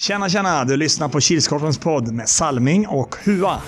Tjena, 0.00 0.28
tjena! 0.28 0.64
Du 0.64 0.76
lyssnar 0.76 1.08
på 1.08 1.20
Kilskorpens 1.20 1.78
podd 1.78 2.12
med 2.12 2.28
Salming 2.28 2.86
och 2.88 3.16
Hua. 3.24 3.62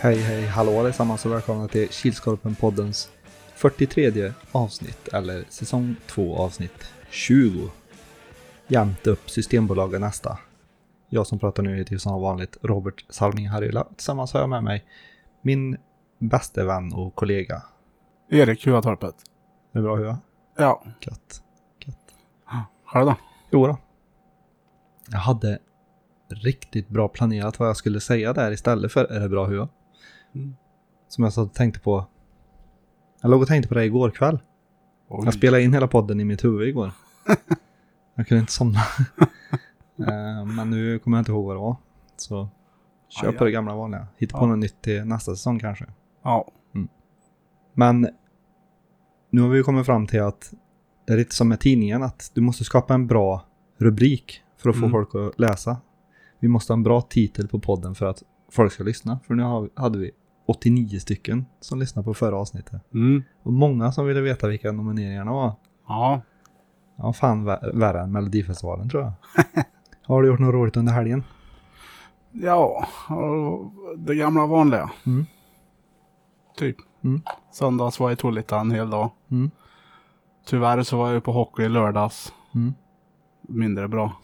Hej 0.00 0.16
hej 0.16 0.46
hallå 0.46 0.80
allesammans 0.80 1.24
och 1.24 1.32
välkomna 1.32 1.68
till 1.68 1.88
Kilskorpen-poddens 1.88 3.08
43 3.54 4.32
avsnitt 4.52 5.08
eller 5.08 5.44
säsong 5.48 5.96
2 6.06 6.36
avsnitt 6.36 6.84
20. 7.10 7.70
Jämnt 8.68 9.06
upp 9.06 9.30
Systembolaget 9.30 10.00
nästa. 10.00 10.38
Jag 11.08 11.26
som 11.26 11.38
pratar 11.38 11.62
nu 11.62 11.76
heter 11.76 11.92
ju 11.92 11.98
som 11.98 12.20
vanligt 12.20 12.56
Robert 12.62 13.04
Salming 13.08 13.48
Harila. 13.48 13.84
Tillsammans 13.84 14.32
har 14.32 14.40
jag 14.40 14.48
med 14.48 14.64
mig 14.64 14.84
min 15.42 15.76
bästa 16.18 16.64
vän 16.64 16.92
och 16.92 17.14
kollega. 17.14 17.62
Erik 18.30 18.66
Huatorpet. 18.66 19.14
Är 19.72 19.78
det 19.78 19.82
bra 19.82 19.96
Hua? 19.96 20.18
Ja, 20.56 20.84
Gött. 21.00 21.42
Gött. 21.84 22.14
själv 22.86 23.06
då? 23.06 23.16
Jo 23.50 23.66
då. 23.66 23.76
Jag 25.10 25.18
hade 25.18 25.58
riktigt 26.28 26.88
bra 26.88 27.08
planerat 27.08 27.58
vad 27.58 27.68
jag 27.68 27.76
skulle 27.76 28.00
säga 28.00 28.32
där 28.32 28.52
istället 28.52 28.92
för 28.92 29.04
är 29.04 29.20
det 29.20 29.28
bra 29.28 29.46
Hua? 29.46 29.68
Mm. 30.34 30.56
Som 31.08 31.24
jag 31.24 31.38
och 31.38 31.54
tänkte 31.54 31.80
på. 31.80 32.06
Jag 33.20 33.30
låg 33.30 33.42
och 33.42 33.48
tänkte 33.48 33.68
på 33.68 33.74
det 33.74 33.84
igår 33.84 34.10
kväll. 34.10 34.38
Oj. 35.08 35.24
Jag 35.24 35.34
spelade 35.34 35.62
in 35.62 35.72
hela 35.72 35.88
podden 35.88 36.20
i 36.20 36.24
mitt 36.24 36.44
huvud 36.44 36.68
igår. 36.68 36.92
jag 38.14 38.26
kunde 38.26 38.40
inte 38.40 38.52
somna. 38.52 38.78
Eh, 39.98 40.44
Men 40.46 40.70
nu 40.70 40.98
kommer 40.98 41.16
jag 41.18 41.20
inte 41.20 41.32
ihåg 41.32 41.44
vad 41.46 41.56
det 41.56 41.60
var. 41.60 41.76
Så 42.16 42.48
kör 43.08 43.28
Aj, 43.28 43.36
på 43.36 43.44
aj. 43.44 43.48
det 43.50 43.52
gamla 43.52 43.74
vanliga. 43.74 44.06
Hitta 44.16 44.38
på 44.38 44.44
Ja. 44.44 44.48
något 44.48 44.58
nytt 44.58 44.82
till 44.82 45.04
nästa 45.04 45.32
säsong 45.32 45.58
kanske. 45.58 45.86
Ja, 46.22 46.48
Men 47.74 48.08
nu 49.30 49.40
har 49.40 49.48
vi 49.48 49.62
kommit 49.62 49.86
fram 49.86 50.06
till 50.06 50.22
att 50.22 50.54
det 51.06 51.12
är 51.12 51.16
lite 51.16 51.34
som 51.34 51.48
med 51.48 51.60
tidningen 51.60 52.02
att 52.02 52.30
du 52.34 52.40
måste 52.40 52.64
skapa 52.64 52.94
en 52.94 53.06
bra 53.06 53.42
rubrik 53.78 54.40
för 54.56 54.70
att 54.70 54.76
få 54.76 54.86
Mm. 54.86 54.90
folk 54.90 55.14
att 55.14 55.40
läsa. 55.40 55.76
Vi 56.40 56.48
måste 56.48 56.72
ha 56.72 56.76
en 56.76 56.82
bra 56.82 57.00
titel 57.00 57.48
på 57.48 57.58
podden 57.60 57.94
för 57.94 58.06
att 58.06 58.22
folk 58.50 58.72
ska 58.72 58.82
lyssna. 58.84 59.18
För 59.26 59.34
nu 59.34 59.70
hade 59.74 59.98
vi 59.98 60.10
89 60.46 60.98
stycken 60.98 61.46
som 61.60 61.78
lyssnade 61.78 62.04
på 62.06 62.14
förra 62.14 62.36
avsnittet. 62.36 62.82
mm. 62.94 63.22
Och 63.42 63.52
många 63.52 63.92
som 63.92 64.06
ville 64.06 64.20
veta 64.20 64.48
vilka 64.48 64.72
nomineringarna 64.72 65.32
var. 65.32 65.52
ja. 65.88 66.20
Ja, 66.96 67.12
fan 67.12 67.48
vä- 67.48 67.78
värre 67.78 68.00
än 68.00 68.12
Melodifestivalen 68.12 68.88
tror 68.88 69.02
jag. 69.02 69.12
har 70.06 70.22
du 70.22 70.28
gjort 70.28 70.40
något 70.40 70.54
roligt 70.54 70.76
under 70.76 70.92
helgen? 70.92 71.24
Ja, 72.32 72.86
det 73.96 74.14
gamla 74.14 74.46
vanliga. 74.46 74.90
Mm. 75.06 75.26
Typ. 76.56 76.76
Mm. 77.04 77.22
Söndags 77.52 78.00
var 78.00 78.08
jag 78.10 78.12
i 78.12 78.20
Tullita 78.20 78.60
en 78.60 78.70
hel 78.70 78.90
dag. 78.90 79.10
Mm. 79.30 79.50
Tyvärr 80.46 80.82
så 80.82 80.98
var 80.98 81.12
jag 81.12 81.24
på 81.24 81.32
hockey 81.32 81.62
i 81.62 81.68
lördags. 81.68 82.32
Mm. 82.54 82.74
Mindre 83.42 83.88
bra. 83.88 84.12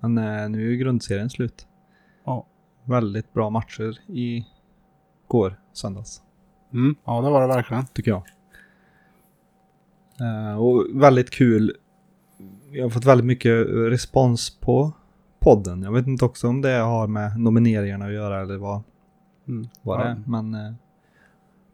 Men 0.00 0.18
eh, 0.18 0.48
nu 0.48 0.72
är 0.72 0.76
grundserien 0.76 1.30
slut. 1.30 1.66
Ja. 2.24 2.46
Väldigt 2.84 3.32
bra 3.32 3.50
matcher 3.50 3.98
i 4.10 4.46
går, 5.28 5.60
söndags. 5.72 6.22
Mm. 6.72 6.96
Ja, 7.04 7.20
det 7.20 7.30
var 7.30 7.40
det 7.40 7.46
verkligen. 7.46 7.86
tycker 7.86 8.10
jag. 8.10 8.22
Eh, 10.20 10.58
och 10.58 10.86
väldigt 10.92 11.30
kul. 11.30 11.76
Jag 12.72 12.84
har 12.84 12.90
fått 12.90 13.04
väldigt 13.04 13.26
mycket 13.26 13.66
respons 13.68 14.60
på 14.60 14.92
podden. 15.40 15.82
Jag 15.82 15.92
vet 15.92 16.06
inte 16.06 16.24
också 16.24 16.48
om 16.48 16.60
det 16.60 16.70
har 16.78 17.06
med 17.06 17.40
nomineringarna 17.40 18.04
att 18.04 18.12
göra 18.12 18.40
eller 18.40 18.56
vad, 18.56 18.82
Mm. 19.48 19.68
vad 19.82 19.98
det 19.98 20.04
ja. 20.04 20.10
är. 20.10 20.22
Men 20.26 20.54
eh, 20.54 20.72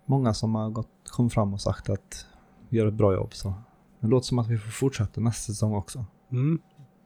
många 0.06 0.34
som 0.34 0.54
har 0.54 0.70
gått, 0.70 0.88
kom 1.10 1.30
fram 1.30 1.54
och 1.54 1.60
sagt 1.60 1.88
att 1.90 2.26
vi 2.68 2.78
gör 2.78 2.86
ett 2.86 2.94
bra 2.94 3.14
jobb. 3.14 3.34
Så 3.34 3.54
det 4.00 4.06
låter 4.06 4.26
som 4.26 4.38
att 4.38 4.48
vi 4.48 4.58
får 4.58 4.70
fortsätta 4.70 5.20
nästa 5.20 5.52
säsong 5.52 5.74
också. 5.74 6.04
Mm. 6.32 6.58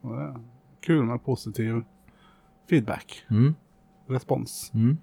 Är 0.04 0.40
Kul 0.80 1.04
med 1.04 1.24
positiv 1.24 1.82
feedback. 2.70 3.24
Mm. 3.30 3.54
Respons. 4.08 4.70
Mm. 4.74 4.96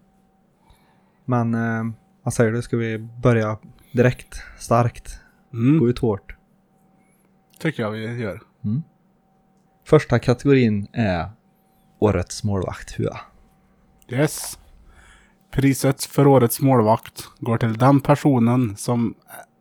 Men 1.26 1.54
eh, 1.54 1.94
vad 2.24 2.34
säger 2.34 2.52
du? 2.52 2.62
Ska 2.62 2.78
vi 2.78 2.98
börja 2.98 3.58
direkt, 3.92 4.42
starkt, 4.60 5.20
Mm. 5.56 5.80
gå 5.80 5.90
ut 5.90 6.00
hårt? 6.00 6.36
Tycker 7.60 7.84
jag 7.84 7.92
vi 7.92 8.22
gör. 8.22 8.42
Mm. 8.64 8.84
Första 9.86 10.20
kategorin 10.20 10.88
är 10.94 11.30
Årets 12.00 12.44
målvakt, 12.44 13.00
Hua. 13.00 13.20
Yes. 14.10 14.60
Priset 15.52 16.04
för 16.04 16.28
årets 16.28 16.62
målvakt 16.62 17.24
går 17.40 17.58
till 17.58 17.78
den 17.78 18.02
personen 18.02 18.76
som 18.78 19.16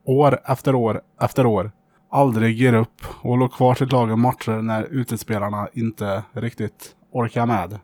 år 0.05 0.41
efter 0.47 0.75
år 0.75 1.01
efter 1.21 1.47
år 1.47 1.73
aldrig 2.11 2.57
ger 2.57 2.73
upp 2.75 3.03
och 3.21 3.39
låg 3.39 3.53
kvar 3.53 3.75
sitt 3.75 3.93
lag 3.93 4.11
i 4.11 4.17
matcher 4.17 4.63
när 4.63 4.83
utespelarna 4.83 5.69
inte 5.73 6.23
riktigt 6.33 6.97
orkar 7.13 7.47
med. 7.47 7.79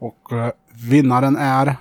Och 0.00 0.32
eh, 0.32 0.50
vinnaren 0.90 1.36
är 1.36 1.76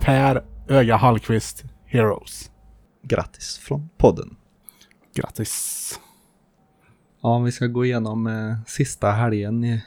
Per 0.00 0.44
Öga 0.68 0.96
Hallqvist 0.96 1.64
Heroes. 1.84 2.51
Grattis 3.02 3.58
från 3.58 3.88
podden. 3.96 4.36
Grattis! 5.14 6.00
Ja, 7.22 7.28
om 7.28 7.44
vi 7.44 7.52
ska 7.52 7.66
gå 7.66 7.84
igenom 7.84 8.26
eh, 8.26 8.56
sista 8.66 9.10
helgen 9.10 9.64
i 9.64 9.84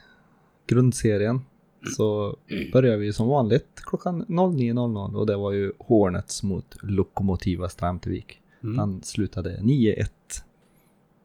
grundserien 0.67 1.41
så 1.97 2.37
börjar 2.73 2.97
vi 2.97 3.13
som 3.13 3.27
vanligt 3.27 3.67
klockan 3.75 4.25
09.00 4.25 5.15
och 5.15 5.25
det 5.25 5.35
var 5.35 5.51
ju 5.51 5.71
Hornets 5.79 6.43
mot 6.43 6.77
Lokomotiva 6.81 7.69
Stramtevik. 7.69 8.41
Mm. 8.63 8.77
Den 8.77 9.03
slutade 9.03 9.57
9-1. 9.57 10.07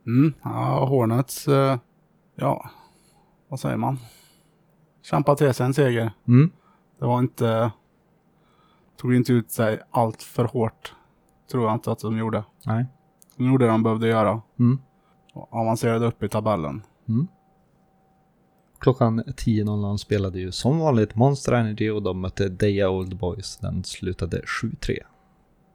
Mm. 0.06 0.32
Ja, 0.42 0.86
Hornets, 0.86 1.48
eh, 1.48 1.78
ja, 2.34 2.70
vad 3.48 3.60
säger 3.60 3.76
man? 3.76 3.98
Kämpa 5.02 5.36
till 5.36 5.54
sig 5.54 5.66
en 5.66 5.74
seger. 5.74 6.12
Mm. 6.28 6.50
Det 6.98 7.04
var 7.04 7.18
inte... 7.18 7.70
Tog 8.96 9.14
inte 9.14 9.32
ut 9.32 9.50
sig 9.50 9.80
allt 9.90 10.22
för 10.22 10.44
hårt. 10.44 10.94
Tror 11.50 11.64
jag 11.64 11.74
inte 11.74 11.92
att 11.92 11.98
de 11.98 12.18
gjorde. 12.18 12.44
Nej. 12.66 12.86
De 13.36 13.46
gjorde 13.46 13.64
det 13.64 13.70
de 13.70 13.82
behövde 13.82 14.08
göra. 14.08 14.42
Mm. 14.58 14.78
Och 15.34 15.54
avancerade 15.54 16.06
upp 16.06 16.22
i 16.22 16.28
tabellen. 16.28 16.82
Mm. 17.08 17.28
Klockan 18.78 19.20
10.00 19.20 19.96
spelade 19.96 20.40
ju 20.40 20.52
som 20.52 20.78
vanligt 20.78 21.14
Monster 21.14 21.52
Energy 21.52 21.90
och 21.90 22.02
de 22.02 22.20
mötte 22.20 22.48
Deja 22.48 22.90
Old 22.90 23.16
Boys. 23.16 23.56
Den 23.56 23.84
slutade 23.84 24.40
7-3. 24.40 24.98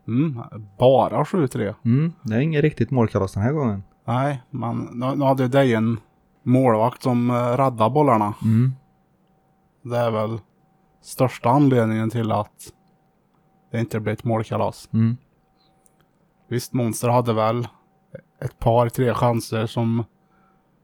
Mm. 0.07 0.41
Bara 0.77 1.23
7-3. 1.23 1.75
Mm. 1.85 2.13
Det 2.21 2.35
är 2.35 2.39
inget 2.39 2.61
riktigt 2.61 2.91
målkalas 2.91 3.33
den 3.33 3.43
här 3.43 3.51
gången. 3.51 3.83
Nej, 4.05 4.43
men 4.49 4.89
nu, 4.93 5.25
hade 5.25 5.47
det 5.47 5.73
en 5.73 5.99
målvakt 6.43 7.03
som 7.03 7.31
uh, 7.31 7.35
räddade 7.35 7.89
bollarna. 7.89 8.33
Mm. 8.43 8.71
Det 9.81 9.97
är 9.97 10.11
väl 10.11 10.39
största 11.01 11.49
anledningen 11.49 12.09
till 12.09 12.31
att 12.31 12.73
det 13.71 13.79
inte 13.79 13.99
blev 13.99 14.13
ett 14.13 14.23
målkalas. 14.23 14.89
Mm. 14.93 15.17
Visst, 16.47 16.73
Monster 16.73 17.09
hade 17.09 17.33
väl 17.33 17.67
ett 18.41 18.59
par, 18.59 18.89
tre 18.89 19.13
chanser 19.13 19.65
som 19.65 20.03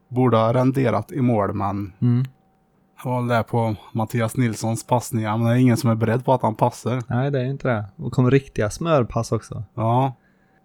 borde 0.08 0.36
ha 0.36 0.52
renderat 0.54 1.12
i 1.12 1.20
mål, 1.20 1.52
men 1.54 1.92
Mm. 2.00 2.24
Det 3.02 3.08
var 3.08 3.22
det 3.36 3.42
på 3.42 3.74
Mattias 3.92 4.36
Nilssons 4.36 4.86
passningar, 4.86 5.36
men 5.38 5.46
det 5.46 5.52
är 5.52 5.56
ingen 5.56 5.76
som 5.76 5.90
är 5.90 5.94
beredd 5.94 6.24
på 6.24 6.32
att 6.32 6.42
han 6.42 6.54
passar. 6.54 7.02
Nej, 7.08 7.30
det 7.30 7.40
är 7.40 7.44
inte 7.44 7.68
det. 7.68 7.84
Och 7.96 8.12
kom 8.12 8.30
riktiga 8.30 8.70
smörpass 8.70 9.32
också. 9.32 9.64
Ja. 9.74 10.12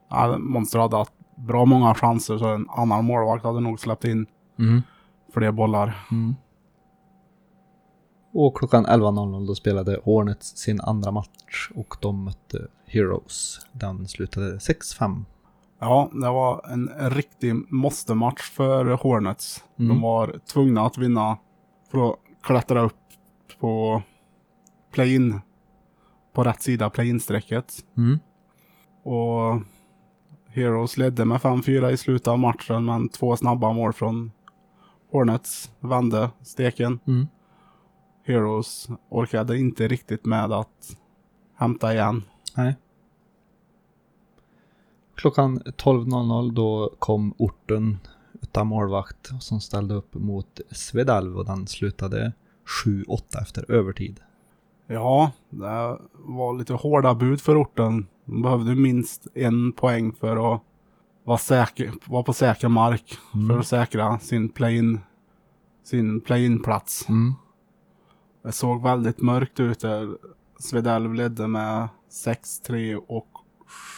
ja 0.09 0.38
Monster 0.38 0.80
hade 0.80 0.97
haft 0.97 1.13
bra 1.36 1.66
många 1.66 1.96
chanser, 1.96 2.38
så 2.38 2.47
en 2.47 2.68
annan 2.69 3.06
målvakt 3.06 3.44
hade 3.44 3.59
nog 3.59 3.80
släppt 3.80 4.06
in 4.06 4.25
Mm. 4.60 4.81
fler 5.33 5.51
bollar. 5.51 5.94
Mm. 6.12 6.36
Och 8.39 8.57
klockan 8.57 8.86
11.00 8.86 9.48
då 9.48 9.56
spelade 9.56 10.00
Hornets 10.04 10.57
sin 10.57 10.81
andra 10.81 11.12
match 11.12 11.72
och 11.75 11.95
de 12.01 12.24
mötte 12.24 12.68
Heroes. 12.86 13.60
Den 13.72 14.07
slutade 14.07 14.57
6-5. 14.57 15.24
Ja, 15.80 16.10
det 16.13 16.30
var 16.30 16.66
en 16.69 16.89
riktig 17.10 17.74
måste-match 17.74 18.42
för 18.42 18.86
Hornets. 18.86 19.63
Mm. 19.80 19.89
De 19.89 20.01
var 20.01 20.39
tvungna 20.54 20.86
att 20.86 20.98
vinna 20.98 21.38
för 21.92 22.10
att 22.10 22.16
klättra 22.44 22.81
upp 22.81 22.94
på 23.60 24.01
play-in. 24.92 25.42
På 26.33 26.44
rätt 26.44 26.62
sida 26.62 26.90
play-in-strecket. 26.90 27.74
Mm. 27.98 28.19
Och 29.04 29.62
Heroes 30.48 30.98
ledde 30.98 31.25
med 31.25 31.42
5-4 31.42 31.90
i 31.90 31.98
slutet 31.98 32.28
av 32.28 32.40
matchen, 32.40 32.86
men 32.86 33.10
två 33.10 33.38
snabba 33.38 33.74
mål 33.74 33.94
från 33.94 34.31
Hornets 35.12 35.72
vände 35.80 36.30
steken. 36.42 37.00
Mm. 37.07 37.28
Heroes 38.27 38.89
orkade 39.09 39.57
inte 39.57 39.88
riktigt 39.88 40.25
med 40.25 40.51
att 40.51 40.97
hämta 41.56 41.94
igen. 41.94 42.24
Nej. 42.56 42.75
Klockan 45.15 45.59
12.00 45.59 46.51
då 46.51 46.94
kom 47.00 47.33
orten 47.38 47.97
utan 48.41 48.68
målvakt 48.68 49.31
som 49.39 49.62
ställde 49.62 49.94
upp 49.94 50.13
mot 50.13 50.59
Svedalv 50.71 51.38
och 51.38 51.45
den 51.45 51.68
slutade 51.68 52.33
7-8 52.85 53.41
efter 53.41 53.71
övertid. 53.71 54.19
Ja, 54.88 55.31
det 55.50 55.97
var 56.13 56.57
lite 56.57 56.73
hårda 56.73 57.15
bud 57.15 57.41
för 57.41 57.62
orten. 57.62 58.07
De 58.25 58.41
behövde 58.41 58.75
minst 58.75 59.27
en 59.33 59.71
poäng 59.71 60.12
för 60.12 60.53
att 60.53 60.62
vara, 61.23 61.38
säker, 61.38 61.94
vara 62.06 62.23
på 62.23 62.33
säker 62.33 62.68
mark. 62.68 63.18
Mm. 63.33 63.50
För 63.50 63.59
att 63.59 63.68
säkra 63.68 64.19
sin 64.19 64.50
play-in 64.50 65.00
sin 65.88 66.21
play-in-plats. 66.21 67.09
Mm. 67.09 67.33
Det 68.47 68.53
såg 68.53 68.83
väldigt 68.83 69.21
mörkt 69.21 69.59
ut 69.59 69.79
där. 69.79 70.17
Svedalv 70.59 71.13
ledde 71.13 71.47
med 71.47 71.88
6-3 72.09 72.95
och 73.07 73.27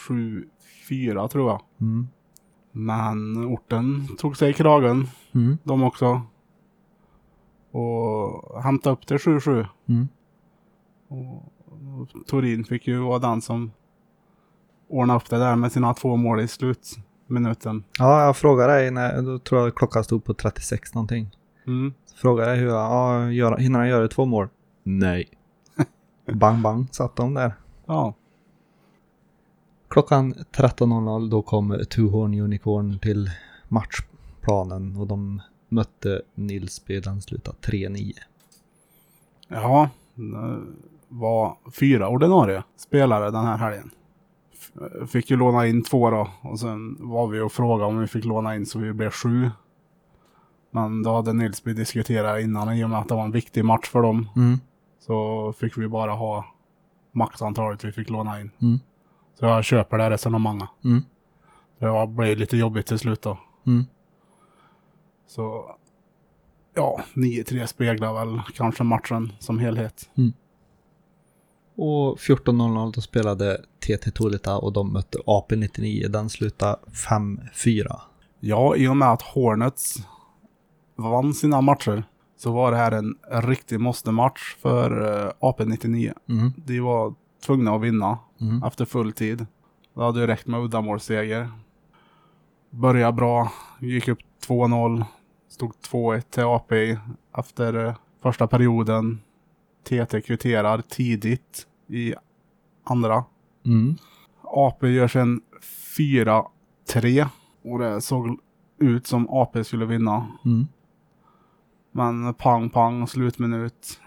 7-4 0.08 1.28
tror 1.28 1.50
jag. 1.50 1.62
Mm. 1.80 2.08
Men 2.72 3.44
orten 3.46 4.08
tog 4.18 4.36
sig 4.36 4.50
i 4.50 4.52
kragen, 4.52 5.06
Mm. 5.32 5.58
de 5.64 5.82
också. 5.82 6.22
Och 7.70 8.62
hämtade 8.62 8.92
upp 8.92 9.06
till 9.06 9.16
7-7. 9.18 9.66
Mm. 9.88 10.08
Och 11.08 12.08
Torin 12.26 12.64
fick 12.64 12.86
ju 12.86 12.98
vara 12.98 13.18
den 13.18 13.40
som 13.42 13.72
ordnade 14.88 15.16
upp 15.16 15.30
det 15.30 15.38
där 15.38 15.56
med 15.56 15.72
sina 15.72 15.94
två 15.94 16.16
mål 16.16 16.40
i 16.40 16.48
slutminuten. 16.48 17.84
Ja, 17.98 18.24
jag 18.24 18.36
frågade 18.36 18.72
dig 18.72 18.90
när, 18.90 19.22
då 19.22 19.38
tror 19.38 19.60
jag 19.60 19.74
klockan 19.74 20.04
stod 20.04 20.24
på 20.24 20.34
36 20.34 20.94
någonting. 20.94 21.30
Mm. 21.70 21.94
Så 22.06 22.16
frågade 22.16 22.50
jag 22.50 22.56
hur, 22.56 22.68
ja, 22.68 23.30
gör, 23.30 23.56
hinner 23.56 23.78
han 23.78 23.88
göra 23.88 24.08
två 24.08 24.24
mål? 24.24 24.48
Nej. 24.82 25.28
bang 26.32 26.62
bang 26.62 26.86
satt 26.90 27.16
de 27.16 27.34
där. 27.34 27.54
Ja. 27.86 28.14
Klockan 29.88 30.34
13.00 30.34 31.30
då 31.30 31.42
kom 31.42 31.84
Tuhorn 31.90 32.40
Unicorn 32.40 32.98
till 32.98 33.30
matchplanen 33.68 34.96
och 34.96 35.06
de 35.06 35.42
mötte 35.68 36.22
Nilsby. 36.34 37.00
Den 37.00 37.22
slutade 37.22 37.56
3-9. 37.60 38.12
Ja, 39.48 39.90
det 40.14 40.60
var 41.08 41.56
fyra 41.72 42.08
ordinarie 42.08 42.62
spelare 42.76 43.30
den 43.30 43.44
här 43.44 43.56
helgen. 43.56 43.90
Fick 45.08 45.30
ju 45.30 45.36
låna 45.36 45.66
in 45.66 45.82
två 45.82 46.10
då 46.10 46.30
och 46.42 46.60
sen 46.60 46.96
var 47.00 47.26
vi 47.26 47.40
och 47.40 47.52
frågade 47.52 47.90
om 47.90 47.98
vi 47.98 48.06
fick 48.06 48.24
låna 48.24 48.56
in 48.56 48.66
så 48.66 48.78
vi 48.78 48.92
blev 48.92 49.10
sju. 49.10 49.50
Men 50.70 51.02
då 51.02 51.14
hade 51.14 51.32
Nilsby 51.32 51.72
diskuterat 51.72 52.40
innan 52.40 52.74
i 52.76 52.84
och 52.84 52.90
med 52.90 52.98
att 52.98 53.08
det 53.08 53.14
var 53.14 53.24
en 53.24 53.30
viktig 53.32 53.64
match 53.64 53.88
för 53.88 54.02
dem. 54.02 54.28
Mm. 54.36 54.58
Så 54.98 55.52
fick 55.58 55.78
vi 55.78 55.88
bara 55.88 56.12
ha 56.12 56.44
maxantalet 57.12 57.84
vi 57.84 57.92
fick 57.92 58.10
låna 58.10 58.40
in. 58.40 58.50
Mm. 58.62 58.78
Så 59.38 59.44
jag 59.46 59.64
köper 59.64 59.98
det 59.98 60.10
resonemanget. 60.10 60.68
Mm. 60.84 61.02
Det 61.78 61.88
var- 61.88 62.06
blev 62.06 62.38
lite 62.38 62.56
jobbigt 62.56 62.86
till 62.86 62.98
slut 62.98 63.22
då. 63.22 63.38
Mm. 63.66 63.84
Så 65.26 65.74
ja, 66.74 67.00
9-3 67.14 67.66
speglar 67.66 68.12
väl 68.14 68.40
kanske 68.54 68.84
matchen 68.84 69.32
som 69.38 69.58
helhet. 69.58 70.10
Och 71.76 72.18
14.00 72.18 72.92
då 72.94 73.00
spelade 73.00 73.64
TT 73.80 74.10
Tolita 74.10 74.56
och 74.58 74.72
de 74.72 74.92
mötte 74.92 75.18
AP99. 75.26 76.08
Den 76.08 76.30
slutade 76.30 76.76
5-4. 77.08 78.00
Ja, 78.40 78.76
i 78.76 78.88
och 78.88 78.96
med 78.96 79.08
att 79.12 79.22
Hornets 79.22 79.96
vann 81.02 81.34
sina 81.34 81.60
matcher 81.60 82.04
så 82.36 82.52
var 82.52 82.70
det 82.70 82.76
här 82.76 82.92
en 82.92 83.14
riktig 83.30 83.80
måste-match 83.80 84.56
för 84.60 84.90
eh, 85.26 85.32
AP99. 85.40 86.12
Mm. 86.28 86.52
De 86.56 86.80
var 86.80 87.14
tvungna 87.46 87.74
att 87.74 87.80
vinna 87.80 88.18
Mm. 88.40 88.62
efter 88.62 88.84
full 88.84 89.12
tid. 89.12 89.46
Det 89.94 90.02
hade 90.04 90.20
ju 90.20 90.26
räckt 90.26 90.46
med 90.46 90.60
uddamålsseger. 90.60 91.50
Började 92.70 93.12
bra, 93.12 93.52
gick 93.80 94.08
upp 94.08 94.18
2-0, 94.46 95.04
stod 95.48 95.72
2-1 95.90 96.20
till 96.20 96.42
AP 96.44 96.98
efter 97.38 97.86
eh, 97.86 97.94
första 98.22 98.46
perioden. 98.46 99.20
TT 99.84 100.20
kvitterar 100.20 100.80
tidigt 100.88 101.66
i 101.88 102.14
andra. 102.84 103.24
Mm. 103.66 103.96
AP 104.42 104.88
gör 104.88 105.08
sen 105.08 105.40
4-3 105.98 107.26
och 107.64 107.78
det 107.78 108.00
såg 108.00 108.38
ut 108.78 109.06
som 109.06 109.28
AP 109.30 109.64
skulle 109.64 109.84
vinna. 109.86 110.26
Mm. 110.44 110.66
Men 111.92 112.34
pang 112.34 112.70
pang 112.70 113.06
slutminut. 113.06 114.00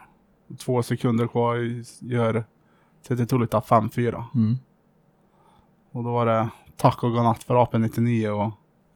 Två 0.57 0.83
sekunder 0.83 1.27
kvar 1.27 1.56
gör 2.01 2.44
TT 3.07 3.25
Tolita 3.25 3.59
5-4. 3.59 4.24
Mm. 4.35 4.56
Och 5.91 6.03
då 6.03 6.12
var 6.12 6.25
det 6.25 6.50
tack 6.77 7.03
och 7.03 7.12
godnatt 7.12 7.44
för 7.44 7.53
AP99 7.56 8.30
och 8.30 8.51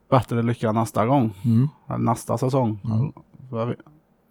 bättre 0.10 0.44
lycka 0.44 0.72
nästa 0.72 1.06
gång. 1.06 1.34
Mm. 1.46 1.68
Eller 1.88 1.98
nästa 1.98 2.38
säsong. 2.38 2.80
Mm. 2.84 3.14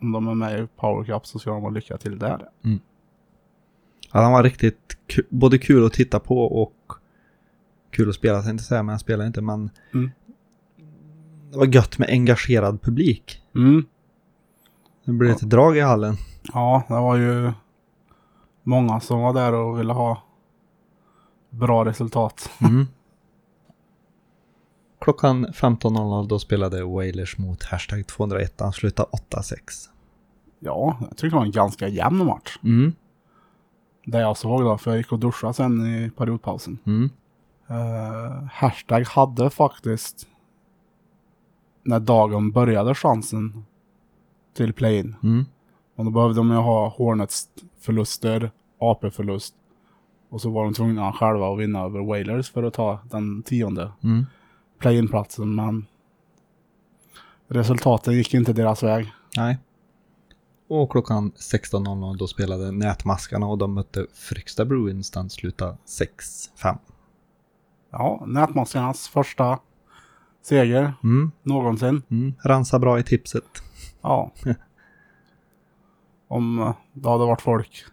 Om 0.00 0.12
de 0.12 0.28
är 0.28 0.34
med 0.34 0.60
i 0.60 0.66
Power 0.76 1.04
Cup 1.04 1.26
så 1.26 1.38
ska 1.38 1.50
de 1.50 1.62
ha 1.62 1.70
lycka 1.70 1.98
till 1.98 2.18
där. 2.18 2.48
Ja, 4.12 4.20
den 4.20 4.32
var 4.32 4.42
riktigt 4.42 4.96
både 5.30 5.58
kul 5.58 5.86
att 5.86 5.92
titta 5.92 6.20
på 6.20 6.62
och 6.62 6.92
kul 7.90 8.08
att 8.08 8.14
spela, 8.14 8.42
tänkte 8.42 8.62
jag 8.62 8.68
säga, 8.68 8.82
men 8.82 8.92
jag 8.92 9.00
spelar 9.00 9.26
inte. 9.26 9.40
Men 9.42 9.70
Mm. 9.94 10.10
det 11.52 11.58
var 11.58 11.66
gött 11.74 11.98
med 11.98 12.08
engagerad 12.10 12.82
publik. 12.82 13.42
Mm. 13.54 13.84
Det 15.06 15.12
blev 15.12 15.30
ett 15.30 15.40
drag 15.40 15.76
i 15.76 15.80
hallen. 15.80 16.16
Ja, 16.52 16.82
det 16.88 16.94
var 16.94 17.16
ju 17.16 17.52
många 18.62 19.00
som 19.00 19.20
var 19.20 19.32
där 19.32 19.52
och 19.52 19.80
ville 19.80 19.92
ha 19.92 20.22
bra 21.50 21.84
resultat. 21.84 22.50
Mm. 22.60 22.86
Klockan 25.00 25.46
15.00 25.46 26.28
då 26.28 26.38
spelade 26.38 26.84
Wailers 26.84 27.38
mot 27.38 27.64
Hashtag 27.64 28.06
201. 28.06 28.54
Han 28.58 28.72
slutade 28.72 29.08
8-6. 29.30 29.54
Ja, 30.58 30.96
jag 31.00 31.10
tyckte 31.10 31.26
det 31.26 31.34
var 31.34 31.44
en 31.44 31.50
ganska 31.50 31.88
jämn 31.88 32.26
match. 32.26 32.58
Mm. 32.62 32.92
Det 34.04 34.18
jag 34.18 34.36
såg 34.36 34.64
då, 34.64 34.78
för 34.78 34.90
jag 34.90 34.98
gick 34.98 35.12
och 35.12 35.18
duschade 35.18 35.54
sen 35.54 35.86
i 35.86 36.10
periodpausen. 36.10 36.78
Mm. 36.84 37.10
Uh, 37.70 38.48
hashtag 38.52 39.06
hade 39.06 39.50
faktiskt 39.50 40.26
när 41.82 42.00
dagen 42.00 42.50
började 42.50 42.94
chansen 42.94 43.64
till 44.56 44.72
play-in. 44.72 45.16
Mm. 45.22 45.44
Och 45.96 46.04
då 46.04 46.10
behövde 46.10 46.36
de 46.36 46.50
ju 46.50 46.56
ha 46.56 46.88
Hornets 46.88 47.48
förluster, 47.80 48.50
AP-förlust. 48.78 49.54
Och 50.28 50.40
så 50.40 50.50
var 50.50 50.64
de 50.64 50.74
tvungna 50.74 51.12
själva 51.12 51.52
att 51.52 51.58
vinna 51.58 51.80
över 51.84 52.00
Wailers 52.00 52.50
för 52.50 52.62
att 52.62 52.74
ta 52.74 52.98
den 53.10 53.42
tionde 53.42 53.92
Mm. 54.02 54.26
play-in-platsen. 54.78 55.54
Men 55.54 55.86
resultaten 57.48 58.14
gick 58.14 58.34
inte 58.34 58.52
deras 58.52 58.82
väg. 58.82 59.12
Nej. 59.36 59.58
Och 60.68 60.90
klockan 60.90 61.30
16.00 61.36 62.16
då 62.18 62.26
spelade 62.26 62.70
Nätmaskarna 62.72 63.46
och 63.46 63.58
de 63.58 63.74
mötte 63.74 64.06
Fryksta 64.14 64.64
Bruins. 64.64 65.10
Den 65.10 65.30
slutade 65.30 65.76
6-5. 65.86 66.78
Ja, 67.90 68.24
Nätmaskarnas 68.26 69.08
första 69.08 69.58
seger 70.42 70.94
Mm. 71.02 71.30
någonsin. 71.42 72.02
Mm. 72.10 72.34
Ransa 72.44 72.78
bra 72.78 72.98
i 72.98 73.02
tipset. 73.02 73.62
Ja. 74.06 74.30
Om 76.28 76.58
eh, 76.58 76.74
det 76.92 77.08
hade 77.08 77.26
varit 77.26 77.40
folk 77.40 77.84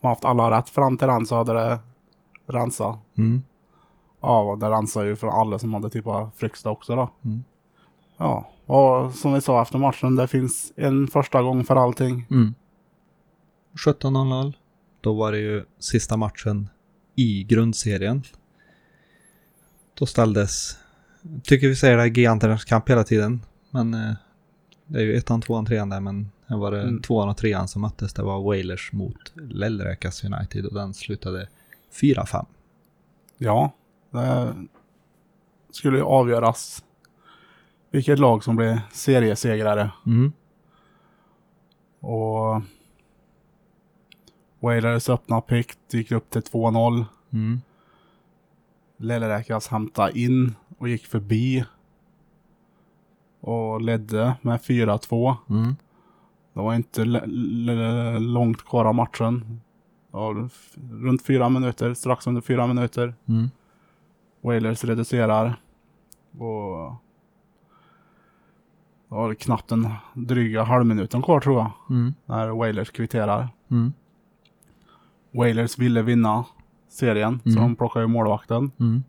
som 0.00 0.08
haft 0.08 0.24
alla 0.24 0.58
rätt 0.58 0.68
fram 0.68 0.98
till 0.98 1.08
den 1.08 1.26
så 1.26 1.36
hade 1.36 1.52
det 1.52 1.78
rensat. 2.46 2.98
Mm. 3.18 3.42
Ja, 4.20 4.56
det 4.60 4.70
rensar 4.70 5.04
ju 5.04 5.16
för 5.16 5.26
alla 5.26 5.58
som 5.58 5.74
hade 5.74 5.90
tippat 5.90 6.36
Fryksta 6.36 6.70
också 6.70 6.96
då. 6.96 7.10
Mm. 7.24 7.44
Ja, 8.16 8.48
och 8.66 9.14
som 9.14 9.32
vi 9.32 9.40
sa 9.40 9.62
efter 9.62 9.78
matchen, 9.78 10.16
det 10.16 10.28
finns 10.28 10.72
en 10.76 11.08
första 11.08 11.42
gång 11.42 11.64
för 11.64 11.76
allting. 11.76 12.26
Mm. 12.30 12.54
17.00. 13.86 14.54
Då 15.00 15.14
var 15.14 15.32
det 15.32 15.38
ju 15.38 15.64
sista 15.78 16.16
matchen 16.16 16.68
i 17.14 17.44
grundserien. 17.44 18.22
Då 19.94 20.06
ställdes, 20.06 20.78
tycker 21.42 21.68
vi 21.68 21.76
säger 21.76 21.96
det, 21.96 22.06
giganternas 22.06 22.64
kamp 22.64 22.90
hela 22.90 23.04
tiden. 23.04 23.40
Men 23.70 23.94
eh, 23.94 24.14
det 24.86 24.98
är 24.98 25.02
ju 25.04 25.16
ettan, 25.16 25.40
tvåan, 25.42 25.66
trean 25.66 25.88
där. 25.88 26.00
Men 26.00 26.30
här 26.46 26.56
var 26.56 26.70
det 26.70 26.82
Mm. 26.82 27.02
tvåan 27.02 27.28
och 27.28 27.36
trean 27.36 27.68
som 27.68 27.82
möttes. 27.82 28.12
Det 28.14 28.22
var 28.22 28.42
Wailers 28.42 28.92
mot 28.92 29.32
Lellräkas 29.36 30.24
United 30.24 30.66
och 30.66 30.74
den 30.74 30.94
slutade 30.94 31.48
4-5. 31.92 32.46
Ja, 33.38 33.70
det 34.10 34.54
skulle 35.70 35.96
ju 35.96 36.02
avgöras 36.04 36.84
vilket 37.90 38.18
lag 38.18 38.44
som 38.44 38.56
blir 38.56 38.80
seriesegrare. 38.92 39.90
Mm. 40.06 40.32
Och 42.00 42.62
Wailers 44.60 45.08
öppna 45.08 45.40
pick 45.40 45.72
gick 45.90 46.12
upp 46.12 46.30
till 46.30 46.42
2-0. 46.42 47.04
Mm. 47.32 47.60
Leleräkas 48.96 49.68
hämtade 49.68 50.18
in 50.18 50.54
och 50.78 50.88
gick 50.88 51.06
förbi. 51.06 51.64
Och 53.40 53.80
ledde 53.80 54.34
med 54.42 54.60
4-2. 54.60 55.36
Mm. 55.50 55.76
Det 56.52 56.60
var 56.60 56.74
inte 56.74 57.04
långt 58.18 58.64
kvar 58.64 58.84
av 58.84 58.94
matchen. 58.94 59.60
Var 60.10 60.48
runt 61.04 61.26
fyra 61.26 61.48
minuter, 61.48 61.94
strax 61.94 62.26
under 62.26 62.40
fyra 62.40 62.66
minuter. 62.66 63.14
Mm. 63.28 63.50
Wailers 64.40 64.84
reducerar. 64.84 65.56
Och 66.38 66.92
var 69.08 69.28
det 69.28 69.34
knappt 69.34 69.72
en 69.72 69.88
dryga 70.14 70.62
halvminuten 70.62 71.22
kvar 71.22 71.40
tror 71.40 71.56
jag. 71.58 71.70
Mm. 71.90 72.14
När 72.26 72.48
Wailers 72.48 72.90
kvitterar. 72.90 73.48
Mm. 73.70 73.92
Wailers 75.30 75.78
ville 75.78 76.02
vinna 76.02 76.44
serien, 76.88 77.40
så 77.44 77.48
Mm. 77.50 77.62
de 77.62 77.76
plockade 77.76 78.04
ju 78.04 78.08
målvakten. 78.08 78.70
Mm. 78.80 79.02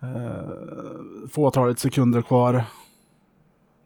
Eh, 0.00 0.48
fåtalet 1.30 1.78
sekunder 1.78 2.22
kvar. 2.22 2.64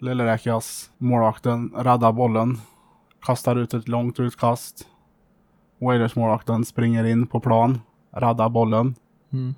Lilleräkas 0.03 0.91
målvakten 0.99 1.73
räddar 1.77 2.13
bollen. 2.13 2.59
Kastar 3.21 3.57
ut 3.57 3.75
ett 3.75 3.89
långt 3.89 4.21
utkast. 4.21 4.89
Wailers 5.79 6.17
målvakten 6.17 6.65
springer 6.65 7.05
in 7.05 7.27
på 7.27 7.41
plan. 7.41 7.81
Räddar 8.11 8.49
bollen. 8.49 8.95
Mm. 9.33 9.55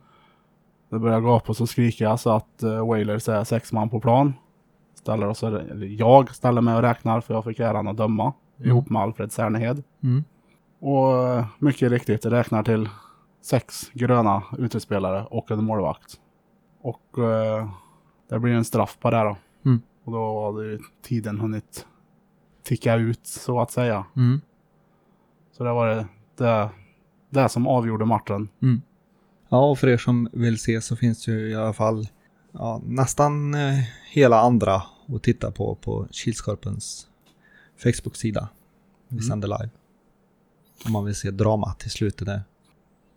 Det 0.91 0.99
börjar 0.99 1.21
gapas 1.21 1.61
och 1.61 1.69
skrika 1.69 2.17
så 2.17 2.31
att 2.31 2.63
uh, 2.63 2.89
Wailers 2.89 3.29
är 3.29 3.45
sex 3.45 3.73
man 3.73 3.91
på 3.91 4.01
plan. 4.01 4.35
Ställer 4.95 5.27
oss, 5.27 5.43
eller 5.43 5.87
jag 5.87 6.35
ställer 6.35 6.61
mig 6.61 6.75
och 6.75 6.83
räknar 6.83 7.21
för 7.21 7.35
jag 7.35 7.45
fick 7.45 7.61
äran 7.61 7.89
att 7.89 7.97
döma. 7.97 8.33
Mm. 8.57 8.69
Ihop 8.71 8.91
med 8.91 9.03
Alfred 9.03 9.33
Särnehed. 9.33 9.83
Mm. 10.03 10.25
Och 10.81 11.29
eh, 11.29 11.47
mycket 11.59 11.91
riktigt 11.91 12.27
räknar 12.27 12.63
till 12.63 12.89
sex 13.43 13.91
gröna 13.93 14.43
utespelare 14.59 15.25
och 15.31 15.51
en 15.51 15.65
målvakt. 15.65 16.21
Och 16.81 17.19
eh, 17.19 17.69
det 18.29 18.39
blir 18.39 18.53
en 18.53 18.65
straff 18.65 18.99
på 19.01 19.11
det 19.11 19.23
då. 19.23 19.37
Mm. 19.65 19.83
Och 20.05 20.13
då 20.13 20.45
hade 20.47 20.67
ju 20.67 20.79
tiden 21.03 21.41
hunnit 21.41 21.87
ticka 22.63 22.95
ut 22.95 23.27
så 23.27 23.61
att 23.61 23.71
säga. 23.71 24.05
Mm. 24.17 24.41
Så 25.53 25.65
det 25.65 25.73
var 25.73 25.89
det, 25.89 26.07
det, 26.37 26.71
det 27.31 27.49
som 27.49 27.67
avgjorde 27.67 28.05
matchen. 28.05 28.49
Mm. 28.63 28.83
Ja, 29.49 29.71
och 29.71 29.79
för 29.79 29.89
er 29.89 29.97
som 29.99 30.29
vill 30.33 30.59
se 30.59 30.81
så 30.81 30.97
finns 30.97 31.25
det 31.25 31.33
ju 31.33 31.51
i 31.51 31.55
alla 31.55 31.73
fall 31.73 32.09
ja, 32.53 32.81
nästan 32.85 33.55
eh, 33.55 33.79
hela 34.13 34.41
andra 34.41 34.83
att 35.07 35.23
titta 35.23 35.51
på 35.51 35.75
på 35.75 36.07
Kilskorpens 36.11 37.09
Facebook-sida. 37.83 38.49
Vi 39.09 39.15
Mm. 39.15 39.23
sänder 39.23 39.49
live. 39.49 39.71
Om 40.87 40.93
man 40.93 41.05
vill 41.05 41.15
se 41.15 41.31
dramat 41.31 41.79
till 41.79 41.91
slutet 41.91 42.27
där. 42.27 42.43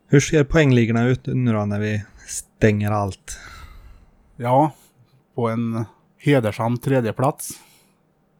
Hur 0.08 0.20
ser 0.20 0.44
poängligorna 0.44 1.04
ut 1.08 1.26
nu 1.26 1.54
då 1.54 1.66
när 1.66 1.80
vi 1.80 2.06
stänger 2.28 2.92
allt? 2.92 3.40
Ja, 4.36 4.72
på 5.36 5.50
en 5.50 5.86
hedersam 6.18 6.78
tredjeplats 6.78 7.50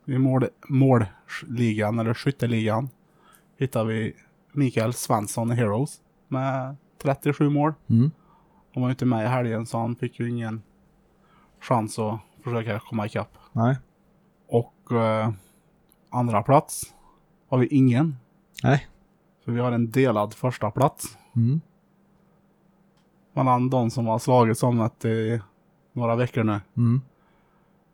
i 0.06 0.18
mål, 0.18 0.48
målligan 0.68 2.00
eller 2.00 2.14
skytteligan 2.14 2.90
hittar 3.58 3.86
vi 3.86 4.16
Mikael 4.52 4.94
Svensson 4.94 5.52
i 5.52 5.56
Heroes 5.56 6.02
med 6.28 6.76
37 7.02 7.50
mål. 7.50 7.74
Mm. 7.90 8.12
Han 8.74 8.82
var 8.82 8.90
ju 8.90 8.92
inte 8.92 9.06
med 9.06 9.26
i 9.26 9.28
helgen 9.28 9.66
så 9.66 9.78
han 9.78 9.96
fick 9.96 10.20
ju 10.20 10.30
ingen 10.30 10.62
chans 11.60 12.00
att 12.00 12.20
försöka 12.44 12.80
komma 12.80 13.06
ikapp. 13.06 13.38
Nej. 13.52 13.78
Och 14.48 14.92
eh, 14.92 15.30
andra 16.10 16.44
plats 16.44 16.94
har 17.50 17.58
vi 17.58 17.68
ingen. 17.68 18.16
Nej. 18.64 18.88
För 19.46 19.52
vi 19.52 19.60
har 19.60 19.72
en 19.72 19.92
delad 19.92 20.34
första 20.34 20.72
plats 20.72 21.18
Mm. 21.36 21.62
mellan 23.34 23.70
de 23.70 23.92
som 23.92 24.08
har 24.08 24.20
slagits 24.20 24.64
om 24.64 24.90
det 24.98 25.10
i 25.10 25.42
några 25.94 26.16
veckor 26.16 26.44
nu. 26.44 26.60
Mm. 26.78 27.02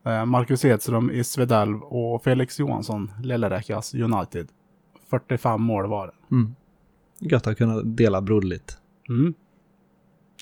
Eh, 0.05 0.25
Marcus 0.25 0.65
Edström 0.65 1.11
i 1.11 1.23
Svedalv 1.23 1.83
och 1.83 2.23
Felix 2.23 2.59
Johansson, 2.59 3.11
Lilleräkas 3.21 3.93
United. 3.93 4.47
45 5.09 5.61
mål 5.61 5.87
var 5.89 6.07
det. 6.07 6.35
Mm. 6.35 6.55
Gött 7.19 7.47
att 7.47 7.57
kunna 7.57 7.81
dela 7.81 8.21
broderligt. 8.21 8.77
Mm, 9.09 9.33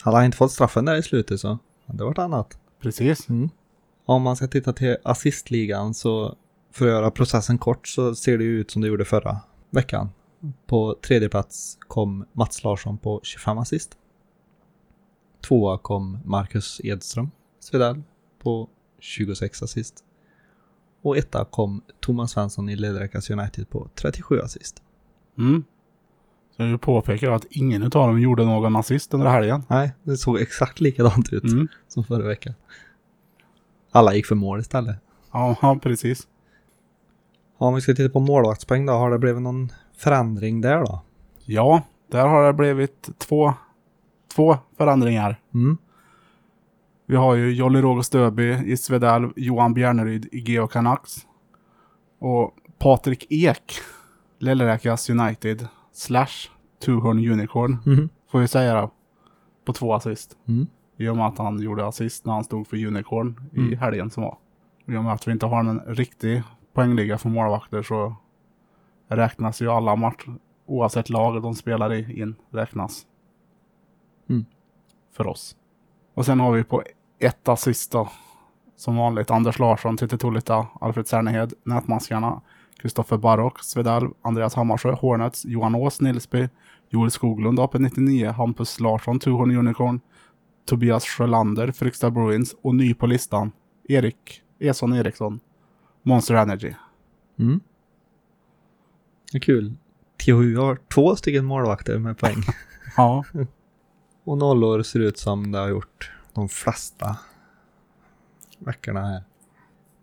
Hade 0.04 0.18
han 0.18 0.26
inte 0.26 0.38
fått 0.38 0.52
straffen 0.52 0.86
där 0.86 0.96
i 0.96 1.04
slutet 1.04 1.40
så 1.40 1.48
hade 1.86 1.98
det 2.00 2.04
varit 2.04 2.18
annat. 2.20 2.60
precis. 2.80 3.30
Mm. 3.30 3.50
Om 4.06 4.22
man 4.22 4.36
ska 4.36 4.48
titta 4.48 4.74
till 4.74 4.98
assistligan 5.04 5.94
så 5.94 6.36
för 6.72 6.86
att 6.86 6.92
göra 6.92 7.12
processen 7.12 7.58
kort 7.58 7.88
så 7.88 8.16
ser 8.16 8.38
det 8.38 8.44
ut 8.44 8.72
som 8.72 8.82
det 8.82 8.88
gjorde 8.88 9.06
förra 9.06 9.38
veckan. 9.70 10.10
På 10.66 10.96
tredje 11.08 11.30
plats 11.30 11.78
kom 11.88 12.26
Mats 12.34 12.64
Larsson 12.64 12.98
på 12.98 13.20
25 13.24 13.58
assist. 13.58 13.98
Tvåa 15.48 15.78
kom 15.78 16.20
Marcus 16.26 16.82
Edström, 16.84 17.32
Svedell, 17.60 18.02
på 18.44 18.70
26 19.02 19.64
assist. 19.64 20.04
Och 21.02 21.18
etta 21.18 21.46
kom 21.46 21.82
Thomas 22.00 22.32
Svensson 22.32 22.70
i 22.70 22.76
Ledräckas 22.76 23.30
United 23.30 23.70
på 23.70 23.88
37 23.96 24.40
assist. 24.42 24.82
Mm. 25.38 25.64
Så 26.58 26.64
jag 26.64 26.82
påpeka 26.82 27.34
att 27.36 27.46
ingen 27.50 27.84
av 27.84 27.90
dem 27.90 28.20
gjorde 28.20 28.46
någon 28.46 28.76
assist 28.76 29.14
under 29.14 29.28
helgen. 29.28 29.64
Nej, 29.70 29.92
det 30.04 30.18
såg 30.18 30.40
exakt 30.42 30.80
likadant 30.82 31.34
ut 31.34 31.44
Mm. 31.44 31.68
som 31.88 32.04
förra 32.04 32.28
veckan. 32.28 32.54
Alla 33.92 34.14
gick 34.14 34.26
för 34.26 34.36
mål 34.36 34.60
istället. 34.60 34.96
Ja, 35.32 35.56
ja, 35.62 35.80
precis. 35.84 36.28
Ja, 37.58 37.66
om 37.66 37.76
vi 37.76 37.82
ska 37.82 37.94
titta 37.94 38.14
på 38.14 38.20
målvaktspoäng 38.20 38.86
då, 38.86 38.94
har 38.94 39.12
det 39.12 39.20
blivit 39.20 39.42
någon 39.42 39.72
förändring 39.98 40.62
där 40.62 40.78
då? 40.78 41.02
Ja, 41.46 41.82
där 42.08 42.28
har 42.28 42.44
det 42.48 42.54
blivit 42.54 43.10
två, 43.18 43.54
två 44.36 44.58
förändringar. 44.78 45.40
Mm. 45.54 45.78
Vi 47.12 47.18
har 47.18 47.36
ju 47.36 47.54
Jolly 47.54 47.82
Roger 47.82 48.02
Stöby 48.02 48.54
i 48.66 48.78
Svedalv, 48.78 49.34
Johan 49.36 49.74
Bjärneryd 49.74 50.26
i 50.32 50.40
Geo 50.40 50.68
Canucks. 50.68 51.28
Och 52.20 52.54
Patrik 52.80 53.28
Ek, 53.30 53.74
Lilleräkas 54.40 55.10
United, 55.10 55.68
slash 55.92 56.50
Tuhorn 56.86 57.32
Unicorn, 57.32 57.78
Mhm. 57.86 58.10
får 58.32 58.40
vi 58.40 58.48
säga 58.48 58.82
då. 58.82 58.92
På 59.66 59.74
två 59.74 59.94
assist. 59.94 60.38
Mm. 60.48 60.68
I 60.98 61.08
och 61.08 61.18
med 61.18 61.26
att 61.26 61.38
han 61.38 61.60
gjorde 61.62 61.86
assist 61.88 62.26
när 62.26 62.34
han 62.34 62.44
stod 62.44 62.68
för 62.68 62.86
Unicorn 62.86 63.50
i 63.54 63.60
Mm. 63.60 63.80
helgen 63.80 64.10
som 64.10 64.24
var. 64.24 64.38
I 64.88 64.96
och 64.98 65.04
med 65.04 65.14
att 65.14 65.28
vi 65.28 65.32
inte 65.32 65.46
har 65.46 65.60
en 65.60 65.80
riktig 65.80 66.44
poängliga 66.74 67.18
för 67.18 67.30
målvakter 67.30 67.84
så 67.84 68.16
räknas 69.08 69.62
ju 69.62 69.70
alla 69.72 69.96
matcher, 69.96 70.34
oavsett 70.66 71.10
lag 71.10 71.42
de 71.42 71.54
spelar 71.56 71.94
i, 71.94 72.22
in, 72.22 72.36
räknas. 72.50 73.06
Mm. 74.30 74.46
För 75.14 75.28
oss. 75.28 75.56
Och 76.14 76.26
sen 76.26 76.40
har 76.40 76.52
vi 76.52 76.64
på 76.64 76.84
ett 77.22 77.48
assist 77.48 77.92
då, 77.92 78.10
som 78.76 78.96
vanligt, 78.96 79.32
Anders 79.32 79.60
Larsson, 79.60 79.98
Titti 79.98 80.18
Tullita, 80.18 80.68
Alfred 80.82 81.08
Särnehed, 81.08 81.54
Nätmaskarna, 81.64 82.42
Kristoffer 82.78 83.18
Barrock, 83.18 83.64
Svedalv, 83.64 84.12
Andreas 84.22 84.56
Hammarsjö, 84.56 84.92
Hornets, 84.92 85.46
Johan 85.46 85.76
Ås, 85.76 86.02
Nilsby, 86.02 86.50
Joel 86.90 87.12
Skoglund, 87.12 87.60
AP99, 87.60 88.32
Hampus 88.32 88.80
Larsson, 88.80 89.20
Tuhorn 89.20 89.58
Unicorn, 89.58 90.00
Tobias 90.66 91.06
Sjölander, 91.06 91.72
Fryksta 91.72 92.12
Bruins 92.12 92.56
och 92.62 92.76
ny 92.76 92.94
på 92.94 93.08
listan, 93.08 93.52
Erik 93.90 94.42
Eson 94.60 94.94
Eriksson, 94.94 95.40
Monster 96.04 96.36
Energy. 96.36 96.74
Mm. 97.40 97.60
Det 99.32 99.38
är 99.38 99.42
kul. 99.42 99.74
THU 100.26 100.58
har 100.58 100.80
två 100.94 101.16
stycken 101.16 101.46
målvakter 101.46 101.98
med 101.98 102.18
poäng. 102.18 102.44
Ja, 102.98 103.24
Och 104.24 104.38
nollor 104.38 104.84
ser 104.84 105.00
ut 105.00 105.18
som 105.18 105.52
det 105.52 105.60
har 105.60 105.70
gjort 105.70 106.12
de 106.34 106.50
flesta 106.50 107.18
veckorna 108.60 109.02
här. 109.02 109.24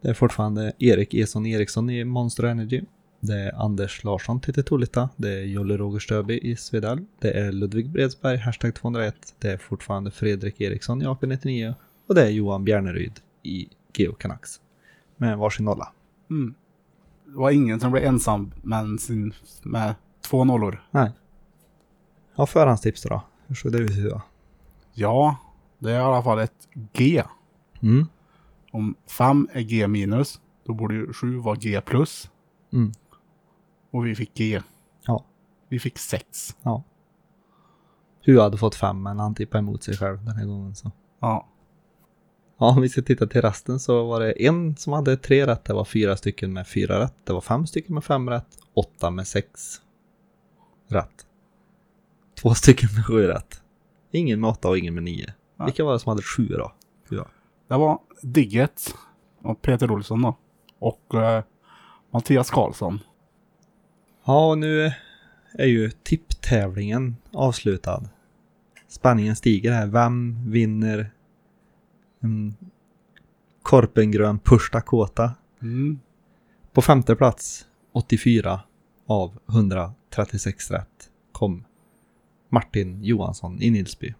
Det 0.00 0.08
är 0.08 0.14
fortfarande 0.14 0.72
Erik 0.78 1.14
Eson 1.14 1.46
Eriksson 1.46 1.90
i 1.90 2.04
Monster 2.04 2.44
Energy. 2.44 2.82
Det 3.20 3.34
är 3.34 3.64
Anders 3.64 4.04
Larsson 4.04 4.40
till 4.40 4.64
Tolita. 4.64 5.08
Det 5.16 5.28
är 5.28 5.42
Jolle 5.42 5.76
Roger 5.76 5.98
Stöby 5.98 6.38
i 6.38 6.56
Svedal. 6.56 7.06
Det 7.18 7.30
är 7.30 7.52
Ludvig 7.52 7.90
Bredsberg, 7.90 8.36
hashtag 8.36 8.74
201. 8.74 9.34
Det 9.38 9.50
är 9.50 9.56
fortfarande 9.58 10.10
Fredrik 10.10 10.60
Eriksson 10.60 11.02
i 11.02 11.04
AP99. 11.04 11.74
Och 12.06 12.14
det 12.14 12.22
är 12.22 12.30
Johan 12.30 12.64
Bjärneryd 12.64 13.20
i 13.42 13.68
Geo 13.94 14.12
Canucks. 14.12 14.60
Med 15.16 15.38
varsin 15.38 15.64
nolla. 15.64 15.92
mm. 16.30 16.54
det 17.24 17.36
var 17.38 17.50
ingen 17.50 17.80
som 17.80 17.92
blev 17.92 18.04
ensam 18.04 18.52
med, 18.62 19.00
sin, 19.00 19.34
med 19.62 19.94
två 20.20 20.44
nollor. 20.44 20.82
Nej. 20.90 21.12
Ja, 22.36 22.46
förhandstips 22.46 23.02
då. 23.02 23.22
Hur 23.46 23.54
såg 23.54 23.72
det 23.72 23.78
ut 23.78 23.90
idag? 23.90 24.20
Ja, 24.94 25.36
det 25.78 25.92
är 25.92 26.00
i 26.00 26.02
alla 26.02 26.22
fall 26.22 26.38
ett 26.38 26.68
G. 26.92 27.22
Mm. 27.82 28.06
Om 28.72 28.94
5 29.18 29.48
är 29.52 29.60
G 29.60 29.88
minus, 29.88 30.40
då 30.66 30.74
borde 30.74 30.94
ju 30.94 31.12
7 31.12 31.38
vara 31.38 31.56
G 31.56 31.80
plus. 31.80 32.30
Mm. 32.72 32.92
Och 33.90 34.06
vi 34.06 34.14
fick 34.14 34.34
G. 34.34 34.62
Ja. 35.06 35.24
Vi 35.68 35.78
fick 35.78 35.98
6. 35.98 36.56
Ja. 36.62 36.82
Hua 38.24 38.42
hade 38.42 38.58
fått 38.58 38.74
fem, 38.74 39.02
men 39.02 39.18
han 39.18 39.34
tippade 39.34 39.58
emot 39.58 39.82
sig 39.82 39.96
själv 39.96 40.24
den 40.24 40.36
här 40.36 40.46
gången. 40.46 40.74
Så. 40.74 40.92
Ja. 41.20 41.48
Ja, 42.58 42.70
om 42.70 42.82
vi 42.82 42.88
ska 42.88 43.02
titta 43.02 43.26
till 43.26 43.42
resten 43.42 43.80
så 43.80 44.04
var 44.04 44.20
det 44.20 44.46
en 44.46 44.76
som 44.76 44.92
hade 44.92 45.16
tre 45.16 45.46
rätt. 45.46 45.64
Det 45.64 45.72
var 45.72 45.84
fyra 45.84 46.16
stycken 46.16 46.52
med 46.52 46.68
fyra 46.68 47.00
rätt. 47.00 47.14
Det 47.24 47.32
var 47.32 47.40
fem 47.40 47.66
stycken 47.66 47.94
med 47.94 48.04
fem 48.04 48.30
rätt. 48.30 48.58
Åtta 48.74 49.10
med 49.10 49.26
sex 49.26 49.80
rätt. 50.88 51.26
Två 52.40 52.54
stycken 52.54 52.88
med 52.94 53.06
sju 53.06 53.26
rätt. 53.26 53.62
Ingen 54.10 54.40
med 54.40 54.50
åtta 54.50 54.68
och 54.68 54.78
ingen 54.78 54.94
med 54.94 55.02
nio. 55.02 55.34
Vilka 55.64 55.84
var 55.84 55.92
det 55.92 55.98
som 55.98 56.10
hade 56.10 56.22
sju 56.22 56.46
då? 56.48 56.72
Ja. 57.08 57.26
Det 57.68 57.76
var 57.76 57.98
Digget 58.22 58.94
och 59.42 59.62
Peter 59.62 59.90
Olsson 59.90 60.22
då. 60.22 60.36
Och 60.78 61.14
eh, 61.14 61.42
Mattias 62.10 62.50
Karlsson. 62.50 63.00
Ja, 64.24 64.50
och 64.50 64.58
nu 64.58 64.92
är 65.52 65.66
ju 65.66 65.90
tipptävlingen 65.90 67.16
avslutad. 67.32 68.08
Spänningen 68.88 69.36
stiger 69.36 69.72
här. 69.72 69.86
Vem 69.86 70.50
vinner 70.50 71.10
en 72.20 72.54
Korpengrön 73.62 74.38
Push 74.38 74.72
Dakota? 74.72 75.32
Mm. 75.62 76.00
På 76.72 76.82
femte 76.82 77.16
plats, 77.16 77.66
84 77.92 78.60
av 79.06 79.38
136 79.48 80.70
rätt, 80.70 81.10
kom 81.32 81.64
Martin 82.48 83.04
Johansson 83.04 83.62
i 83.62 83.70
Nilsby. 83.70 84.14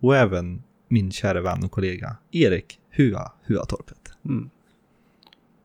Och 0.00 0.16
även 0.16 0.62
min 0.94 1.10
kära 1.10 1.40
vän 1.40 1.64
och 1.64 1.70
kollega 1.70 2.16
Erik 2.30 2.80
Hua 2.90 3.32
Huatorpet. 3.46 4.12
Mm. 4.24 4.50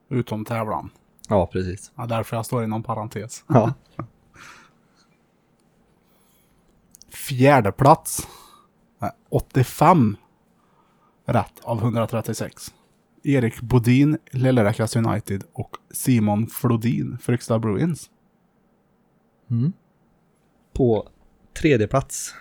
Utom 0.08 0.44
tävlan. 0.44 0.90
Ja, 1.28 1.46
precis. 1.46 1.92
Ja, 1.96 2.06
därför 2.06 2.36
jag 2.36 2.46
står 2.46 2.64
inom 2.64 2.82
parentes. 2.82 3.44
Ja. 3.46 3.74
Fjärde 7.08 7.72
plats. 7.72 8.28
Nej, 8.98 9.10
85 9.28 10.16
rätt 11.24 11.60
av 11.62 11.78
136. 11.78 12.74
Erik 13.22 13.60
Bodin, 13.60 14.18
Lilleräckas 14.30 14.96
United 14.96 15.44
och 15.52 15.76
Simon 15.90 16.46
Flodin, 16.46 17.18
Fryksta 17.18 17.58
Bruins. 17.58 18.10
Mm. 19.50 19.72
På 20.72 21.08
tredje 21.52 21.88
plats. 21.88 22.34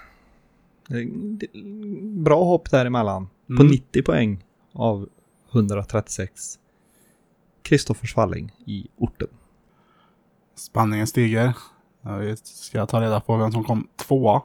Bra 2.23 2.43
hopp 2.43 2.71
däremellan. 2.71 3.27
På 3.47 3.53
Mm. 3.53 3.67
90 3.67 4.03
poäng 4.03 4.43
av 4.73 5.09
136. 5.51 6.59
Kristoffer 7.61 8.07
Svalling 8.07 8.51
i 8.65 8.87
orten. 8.97 9.27
Spänningen 10.55 11.07
stiger. 11.07 11.53
Jag 12.01 12.37
ska 12.37 12.85
ta 12.85 13.01
reda 13.01 13.19
på 13.21 13.37
vem 13.37 13.51
som 13.51 13.63
kom 13.63 13.87
tvåa. 13.95 14.41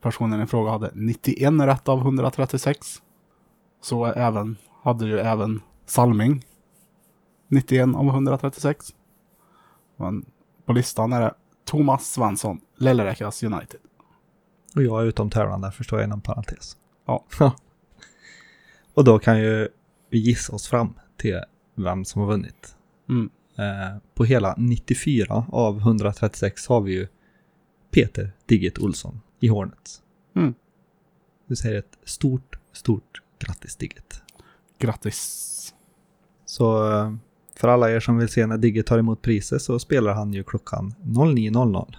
Personen 0.00 0.42
i 0.42 0.46
fråga 0.46 0.70
hade 0.70 0.90
91 0.94 1.66
rätt 1.66 1.88
av 1.88 1.98
136. 1.98 3.02
Så 3.80 4.06
även, 4.06 4.56
hade 4.82 5.06
ju 5.06 5.18
även 5.18 5.60
Salming 5.86 6.44
91 7.48 7.96
av 7.96 8.08
136. 8.08 8.94
Men 9.96 10.24
på 10.64 10.72
listan 10.72 11.12
är 11.12 11.20
det 11.20 11.34
Thomas 11.64 12.12
Svensson, 12.12 12.60
Lilleräckas 12.76 13.42
United. 13.42 13.80
Och 14.76 14.82
jag 14.82 15.02
är 15.02 15.06
utom 15.06 15.30
tävlan, 15.30 15.60
därför 15.60 15.84
står 15.84 15.98
jag 15.98 16.06
inom 16.06 16.20
parentes. 16.20 16.76
Ja. 17.06 17.24
och 18.94 19.04
då 19.04 19.18
kan 19.18 19.40
ju 19.40 19.68
vi 20.10 20.18
gissa 20.18 20.52
oss 20.52 20.68
fram 20.68 20.94
till 21.16 21.40
vem 21.74 22.04
som 22.04 22.20
har 22.20 22.28
vunnit. 22.28 22.76
Mm. 23.08 23.30
Eh, 23.56 23.96
på 24.14 24.24
hela 24.24 24.54
94 24.58 25.46
av 25.48 25.78
136 25.78 26.66
har 26.66 26.80
vi 26.80 26.92
ju 26.92 27.08
Peter 27.90 28.32
Digget 28.46 28.78
Olsson 28.78 29.20
i 29.40 29.48
Hornets. 29.48 30.02
Mm. 30.34 30.54
Vi 31.46 31.56
säger 31.56 31.78
ett 31.78 31.98
stort, 32.04 32.58
stort 32.72 33.22
grattis 33.38 33.76
Digget. 33.76 34.22
Grattis! 34.78 35.74
Så 36.44 36.92
eh, 36.92 37.14
för 37.56 37.68
alla 37.68 37.90
er 37.90 38.00
som 38.00 38.18
vill 38.18 38.28
se 38.28 38.46
när 38.46 38.58
Digget 38.58 38.86
tar 38.86 38.98
emot 38.98 39.22
priset 39.22 39.62
så 39.62 39.78
spelar 39.78 40.14
han 40.14 40.32
ju 40.32 40.44
klockan 40.44 40.94
09.00 41.02 41.94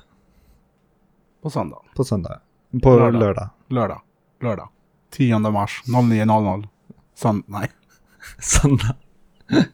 På 1.42 1.50
söndag. 1.50 1.82
på 1.96 2.03
söndag. 2.03 2.42
På 2.82 2.89
Lördag. 2.89 3.20
lördag. 3.20 3.50
Lördag. 3.68 4.01
Lördag. 4.42 4.70
10 5.10 5.39
mars 5.39 5.82
09.00. 5.86 6.68
Sönd... 7.15 7.44
Nej. 7.48 7.72
Söndag. 8.39 8.96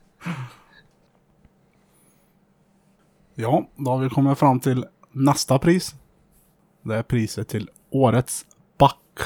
Ja, 3.36 3.68
då 3.76 3.92
har 3.92 3.98
vi 3.98 4.10
kommit 4.10 4.38
fram 4.38 4.60
till 4.60 4.86
nästa 5.12 5.60
pris. 5.60 5.96
Det 6.82 6.96
är 6.96 7.04
priset 7.04 7.48
till 7.48 7.70
Årets 7.90 8.46
back. 8.78 9.18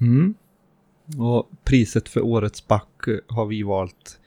Mm. 0.00 0.34
Och 1.18 1.50
priset 1.64 2.08
för 2.08 2.20
årets 2.20 2.68
back 2.68 2.88
har 3.28 3.46
vi 3.46 3.62
valt 3.62 4.20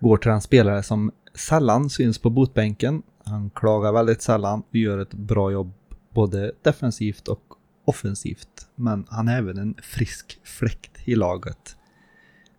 går 0.00 0.16
till 0.16 0.30
en 0.30 0.40
spelare 0.40 0.82
som 0.82 1.12
sällan 1.34 1.90
syns 1.90 2.18
på 2.18 2.30
botbänken. 2.30 3.02
Han 3.24 3.50
klagar 3.50 3.92
väldigt 3.92 4.22
sällan 4.22 4.62
och 4.70 4.76
gör 4.76 4.98
ett 4.98 5.14
bra 5.14 5.50
jobb 5.50 5.72
både 6.12 6.52
defensivt 6.62 7.28
och 7.28 7.42
offensivt. 7.84 8.68
Men 8.74 9.06
han 9.10 9.28
är 9.28 9.38
även 9.38 9.58
en 9.58 9.74
frisk 9.82 10.40
fläkt 10.44 10.98
i 11.04 11.14
laget. 11.14 11.76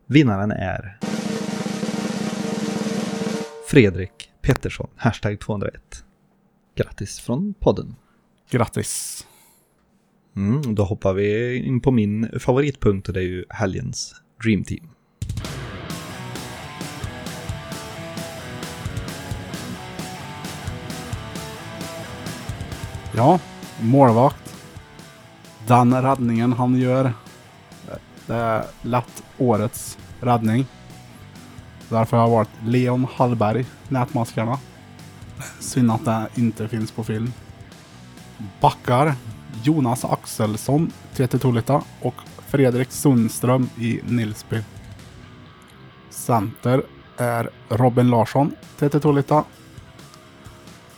Vinnaren 0.05 0.51
är 0.51 0.99
Fredrik 3.67 4.31
Pettersson, 4.41 4.89
hashtag 4.95 5.39
201. 5.39 6.05
Grattis 6.75 7.19
från 7.19 7.53
podden. 7.53 7.95
Grattis! 8.49 9.25
Mm, 10.35 10.75
då 10.75 10.83
hoppar 10.83 11.13
vi 11.13 11.55
in 11.55 11.81
på 11.81 11.91
min 11.91 12.39
favoritpunkt 12.39 13.07
och 13.07 13.13
det 13.13 13.19
är 13.19 13.27
ju 13.27 13.45
helgens 13.49 14.15
Dream 14.43 14.63
Team. 14.63 14.89
Ja, 23.15 23.39
målvakt. 23.81 24.55
Den 25.67 26.01
räddningen 26.01 26.53
han 26.53 26.75
gör. 26.75 27.13
Det 28.25 28.35
är 28.35 28.65
lätt 28.81 29.23
årets 29.37 29.97
räddning. 30.21 30.65
Därför 31.89 32.17
har 32.17 32.23
jag 32.23 32.31
valt 32.31 32.49
Leon 32.63 33.07
Hallberg, 33.15 33.65
Nätmaskarna. 33.89 34.59
Synd 35.59 35.91
att 35.91 36.05
det 36.05 36.27
inte 36.35 36.67
finns 36.67 36.91
på 36.91 37.03
film. 37.03 37.33
Backar. 38.61 39.15
Jonas 39.63 40.05
Axelsson, 40.05 40.91
TT 41.13 41.27
Tullita 41.39 41.83
och 42.01 42.15
Fredrik 42.47 42.91
Sundström 42.91 43.69
i 43.77 43.99
Nilsby. 44.03 44.63
Center 46.09 46.83
är 47.17 47.49
Robin 47.69 48.09
Larsson, 48.09 48.51
TT 48.79 48.99
Tolita. 48.99 49.43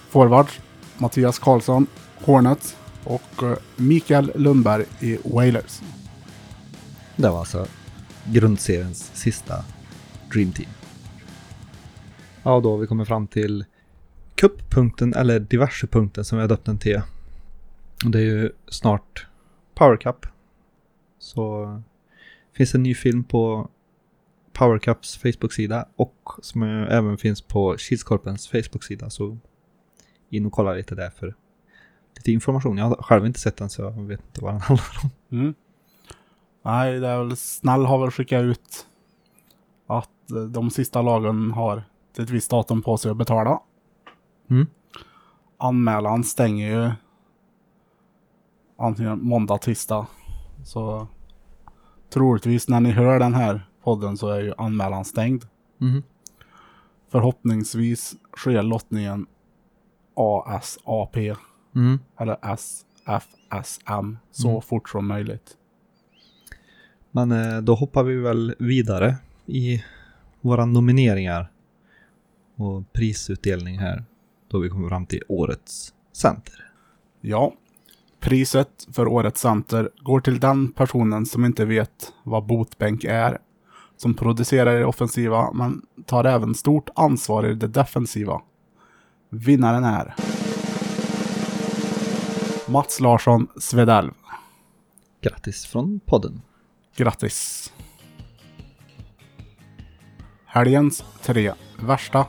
Forward 0.10 0.48
Mattias 0.98 1.40
Karlsson, 1.40 1.88
Hornets 2.26 2.78
och 3.04 3.44
eh, 3.44 3.58
Mikael 3.76 4.32
Lundberg 4.36 4.86
i 5.00 5.18
Wailers. 5.24 5.82
Det 7.16 7.30
var 7.30 7.40
alltså 7.40 7.68
grundseriens 8.32 9.12
sista 9.14 9.66
Dream 10.34 10.52
Team. 10.52 10.70
Ja, 12.44 12.60
då 12.60 12.72
har 12.72 12.78
vi 12.78 12.88
kommit 12.88 13.08
fram 13.08 13.28
till 13.28 13.66
kupppunkten 14.36 15.14
eller 15.14 15.40
diversepunkten 15.40 16.26
som 16.26 16.38
vi 16.38 16.42
har 16.42 16.50
döpt 16.50 16.66
den 16.66 16.78
till. 16.78 17.02
Det 18.06 18.20
är 18.20 18.24
ju 18.24 18.52
snart 18.68 19.28
Power 19.76 19.98
Cup. 19.98 20.26
Så 21.20 21.82
finns 22.54 22.76
en 22.76 22.84
ny 22.84 22.96
film 22.96 23.24
på 23.24 23.70
Power 24.54 24.80
Cups 24.80 25.18
Facebook-sida 25.18 25.88
och 25.96 26.32
som 26.42 26.64
även 26.64 27.18
finns 27.18 27.42
på 27.42 27.78
Kilskorpens 27.78 28.48
Facebook-sida. 28.48 29.10
Så 29.10 29.38
in 30.30 30.46
och 30.46 30.52
kolla 30.52 30.74
lite 30.74 30.96
där 30.96 31.10
för 31.10 31.36
lite 32.16 32.32
information. 32.32 32.78
Jag 32.78 32.86
har 32.86 32.96
själv 32.96 33.26
inte 33.26 33.40
sett 33.40 33.58
den 33.58 33.70
så 33.70 33.82
jag 33.82 33.92
vet 33.92 34.20
inte 34.20 34.42
vad 34.42 34.54
den 34.54 34.62
handlar 34.62 35.00
om. 35.04 35.10
Mm. 35.40 35.54
Nej, 36.64 37.00
det 37.00 37.08
är 37.08 37.18
väl 37.18 37.38
Snäll 37.38 37.86
har 37.86 38.00
väl 38.00 38.12
skickat 38.12 38.42
ut 38.42 38.88
att 39.88 40.32
eh, 40.32 40.38
de 40.44 40.70
sista 40.70 41.02
lagen 41.02 41.52
har 41.52 41.84
ett 42.18 42.30
visst 42.30 42.52
datum 42.52 42.82
på 42.82 42.98
sig 42.98 43.12
att 43.12 43.18
betala. 43.18 43.60
Mm. 44.50 44.68
Anmälan 45.58 46.24
stänger 46.24 46.68
ju 46.68 46.92
antingen 48.78 49.24
måndag, 49.24 49.58
tisdag. 49.58 50.08
Så 50.64 51.08
troligtvis 52.10 52.68
när 52.68 52.80
ni 52.80 52.92
hör 52.92 53.20
den 53.20 53.34
här 53.34 53.70
podden 53.84 54.18
så 54.18 54.30
är 54.30 54.42
ju 54.42 54.54
anmälan 54.58 55.06
stängd. 55.06 55.46
Mhm. 55.78 56.04
Förhoppningsvis 57.12 58.16
sker 58.38 58.64
lottningen 58.64 59.26
ASAP 60.16 61.18
Mm. 61.76 62.00
eller 62.20 62.38
SFSM 62.42 64.18
så 64.32 64.50
Mm. 64.50 64.62
fort 64.62 64.90
som 64.90 65.08
möjligt. 65.08 65.58
Men 67.12 67.32
eh, 67.32 67.58
då 67.62 67.76
hoppar 67.76 68.04
vi 68.04 68.16
väl 68.16 68.56
vidare 68.60 69.16
i 69.46 69.84
våra 70.42 70.66
nomineringar 70.66 71.52
och 72.56 72.94
prisutdelning 72.94 73.80
här. 73.80 74.04
Då 74.48 74.60
vi 74.60 74.70
kommer 74.70 74.90
fram 74.90 75.06
till 75.06 75.22
årets 75.28 75.94
center. 76.14 76.72
Ja, 77.22 77.54
priset 78.20 78.88
för 78.92 79.08
årets 79.08 79.42
center 79.42 79.90
går 80.02 80.20
till 80.20 80.40
den 80.40 80.72
personen 80.72 81.26
som 81.26 81.46
inte 81.46 81.66
vet 81.66 82.14
vad 82.24 82.46
botbänk 82.46 83.04
är. 83.04 83.38
Som 83.98 84.14
producerar 84.14 84.80
det 84.80 84.86
offensiva 84.86 85.52
men 85.54 85.82
tar 86.06 86.24
även 86.24 86.56
stort 86.56 86.90
ansvar 86.96 87.46
i 87.48 87.54
det 87.54 87.68
defensiva. 87.68 88.42
Vinnaren 89.30 89.84
är 89.84 90.16
Mats 92.68 93.00
Larsson 93.00 93.48
Svedalv. 93.58 94.12
Grattis 95.22 95.66
från 95.66 96.00
podden. 96.06 96.42
Grattis! 96.96 97.74
Helgens 100.46 101.04
tre 101.22 101.54
värsta. 101.80 102.28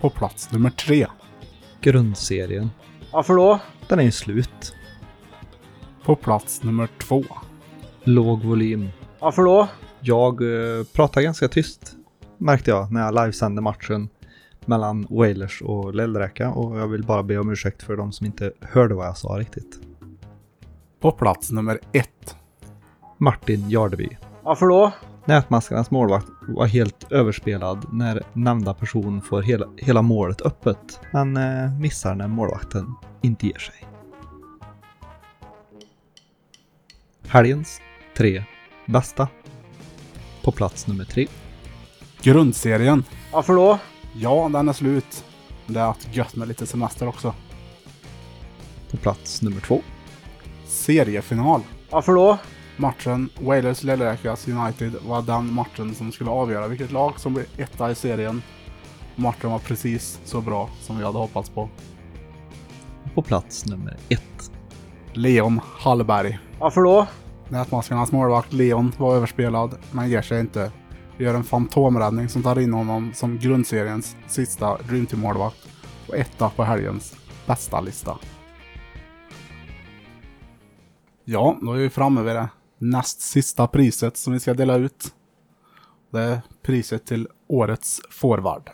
På 0.00 0.10
plats 0.10 0.52
nummer 0.52 0.70
tre. 0.70 1.06
Grundserien. 1.80 2.70
Varför 3.12 3.34
då? 3.34 3.60
Den 3.88 3.98
är 3.98 4.02
ju 4.02 4.12
slut. 4.12 4.74
På 6.04 6.16
plats 6.16 6.62
nummer 6.62 6.88
två. 6.98 7.24
Låg 8.04 8.42
volym. 8.42 8.88
Varför 9.18 9.42
då? 9.42 9.68
Jag 10.00 10.42
eh, 10.42 10.84
pratar 10.84 11.20
ganska 11.20 11.48
tyst 11.48 11.98
märkte 12.38 12.70
jag 12.70 12.92
när 12.92 13.00
jag 13.00 13.14
livesände 13.14 13.62
matchen. 13.62 14.08
Mellan 14.68 15.06
Wailers 15.10 15.62
och 15.62 15.94
Lellräka 15.94 16.50
och 16.50 16.78
jag 16.78 16.88
vill 16.88 17.02
bara 17.02 17.22
be 17.22 17.38
om 17.38 17.50
ursäkt 17.50 17.82
för 17.82 17.96
de 17.96 18.12
som 18.12 18.26
inte 18.26 18.52
hörde 18.60 18.94
vad 18.94 19.06
jag 19.06 19.16
sa 19.16 19.28
riktigt. 19.28 19.80
På 21.00 21.12
plats 21.12 21.50
nummer 21.50 21.80
ett. 21.92 22.36
Martin 23.18 23.70
Jardeby. 23.70 24.08
Varför 24.42 24.66
då? 24.66 24.92
Nätmaskarnas 25.24 25.90
målvakt 25.90 26.28
var 26.48 26.66
helt 26.66 27.12
överspelad 27.12 27.86
när 27.92 28.22
nämnda 28.32 28.74
person 28.74 29.22
får 29.22 29.42
hela, 29.42 29.66
hela 29.76 30.02
målet 30.02 30.42
öppet, 30.42 31.00
men 31.12 31.36
eh, 31.36 31.78
missar 31.80 32.14
när 32.14 32.28
målvakten 32.28 32.94
inte 33.22 33.46
ger 33.46 33.58
sig. 33.58 33.74
Helgens 37.26 37.80
tre 38.16 38.44
bästa. 38.86 39.28
På 40.44 40.52
plats 40.52 40.86
nummer 40.86 41.04
tre. 41.04 41.26
Grundserien. 42.22 43.04
Varför 43.32 43.54
då? 43.54 43.78
Ja, 44.20 44.48
den 44.52 44.68
är 44.68 44.72
slut. 44.72 45.24
Det 45.66 45.80
är 45.80 45.84
haft 45.84 46.16
gött 46.16 46.36
med 46.36 46.48
lite 46.48 46.66
semester 46.66 47.08
också. 47.08 47.34
På 48.90 48.96
plats 48.96 49.42
nummer 49.42 49.60
två. 49.60 49.80
Seriefinal. 50.66 51.60
Varför 51.90 52.12
då? 52.14 52.38
Matchen 52.76 53.30
Wailers 53.40 53.82
Lillräkas 53.82 54.48
United 54.48 54.92
var 55.06 55.22
den 55.22 55.52
matchen 55.52 55.94
som 55.94 56.12
skulle 56.12 56.30
avgöra 56.30 56.68
vilket 56.68 56.92
lag 56.92 57.20
som 57.20 57.34
blir 57.34 57.46
etta 57.56 57.90
i 57.90 57.94
serien. 57.94 58.42
Matchen 59.16 59.50
var 59.50 59.58
precis 59.58 60.20
så 60.24 60.40
bra 60.40 60.70
som 60.80 60.98
vi 60.98 61.04
hade 61.04 61.18
hoppats 61.18 61.50
på. 61.50 61.68
På 63.14 63.22
plats 63.22 63.66
nummer 63.66 63.96
ett. 64.08 64.50
Leon 65.12 65.60
Hallberg. 65.78 66.38
Varför 66.58 66.82
då? 66.82 67.06
Nätmaskarnas 67.48 68.12
målvakt 68.12 68.52
Leon 68.52 68.92
var 68.98 69.16
överspelad, 69.16 69.78
men 69.92 70.10
ger 70.10 70.22
sig 70.22 70.40
inte. 70.40 70.72
Gör 71.18 71.34
en 71.34 71.44
fantomräddning 71.44 72.28
som 72.28 72.42
tar 72.42 72.58
in 72.58 72.72
honom 72.72 73.12
som 73.14 73.38
grundseriens 73.38 74.16
sista 74.26 74.78
Dream 74.88 75.06
Team-målvakt 75.06 75.68
och 76.08 76.16
etta 76.16 76.50
på 76.50 76.64
helgens 76.64 77.16
bästa 77.46 77.80
lista. 77.80 78.18
Ja, 81.24 81.58
då 81.62 81.72
är 81.72 81.78
vi 81.78 81.90
framme 81.90 82.22
vid 82.22 82.34
det 82.34 82.48
näst 82.78 83.20
sista 83.20 83.66
priset 83.66 84.16
som 84.16 84.32
vi 84.32 84.40
ska 84.40 84.54
dela 84.54 84.76
ut. 84.76 85.14
Det 86.10 86.20
är 86.20 86.40
priset 86.62 87.06
till 87.06 87.28
årets 87.46 88.00
forward. 88.10 88.70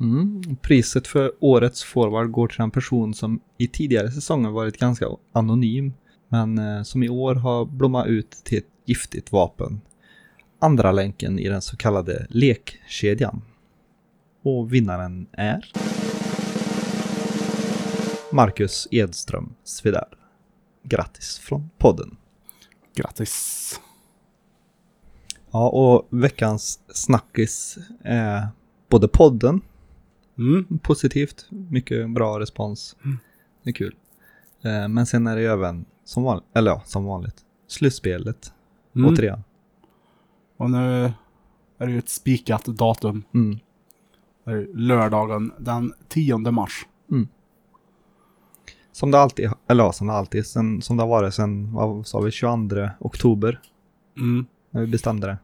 Mm. 0.00 0.42
Priset 0.62 1.06
för 1.06 1.32
årets 1.40 1.84
forward 1.84 2.30
går 2.30 2.48
till 2.48 2.60
en 2.60 2.70
person 2.70 3.14
som 3.14 3.40
i 3.58 3.66
tidigare 3.66 4.10
säsonger 4.10 4.50
varit 4.50 4.78
ganska 4.78 5.06
anonym, 5.32 5.92
men 6.28 6.58
eh, 6.58 6.82
som 6.82 7.02
i 7.02 7.08
år 7.08 7.34
har 7.34 7.64
blommat 7.64 8.06
ut 8.06 8.30
till 8.30 8.58
ett 8.58 8.70
giftigt 8.86 9.32
vapen. 9.32 9.80
Andra 10.62 10.92
länken 10.92 11.38
i 11.38 11.48
den 11.48 11.62
så 11.62 11.76
kallade 11.76 12.26
lekkedjan. 12.30 13.42
Och 14.42 14.72
vinnaren 14.74 15.26
är... 15.32 15.72
Marcus 18.32 18.88
Edström 18.90 19.54
Svedell. 19.64 20.04
Grattis 20.82 21.38
från 21.38 21.70
podden. 21.78 22.16
Grattis! 22.94 23.80
Ja, 25.50 25.68
och 25.68 26.08
veckans 26.10 26.80
snackis 26.88 27.78
är 28.02 28.48
både 28.88 29.08
podden 29.08 29.60
Mm. 30.38 30.78
positivt, 30.82 31.46
mycket 31.50 32.10
bra 32.10 32.40
respons. 32.40 32.96
Det 33.62 33.70
är 33.70 33.74
kul. 33.74 33.94
Eh, 34.62 34.88
Men 34.88 35.06
sen 35.06 35.26
är 35.26 35.36
det 35.36 35.42
ju 35.42 35.48
även 35.48 35.84
som 36.04 36.22
vanligt, 36.22 36.44
eller 36.54 36.70
ja, 36.70 36.82
som 36.86 37.04
vanligt, 37.04 37.36
slutspelet. 37.68 38.52
Mm. 38.96 39.12
Återigen. 39.12 39.44
Och 40.60 40.70
nu 40.70 41.04
är 41.78 41.86
det 41.86 41.92
ju 41.92 41.98
ett 41.98 42.08
spikat 42.08 42.64
datum. 42.64 43.22
Mm. 43.34 43.58
Det 44.44 44.50
är 44.50 44.68
lördagen 44.74 45.52
den 45.58 45.92
10 46.08 46.38
mars. 46.38 46.86
Som 48.92 49.10
det 49.10 49.18
alltid, 49.18 49.50
eller 49.68 49.84
ja, 49.84 49.92
som 49.92 50.06
det 50.06 50.12
alltid, 50.12 50.46
sen, 50.46 50.82
som 50.82 50.96
det 50.96 51.02
har 51.02 51.08
varit 51.08 51.34
sen, 51.34 51.72
vad 51.72 52.06
sa 52.06 52.20
vi, 52.20 52.30
22 52.30 52.88
oktober, 53.00 53.60
Mm. 54.16 54.46
när 54.70 54.80
vi 54.80 54.86
bestämde 54.86 55.26
det. 55.26 55.38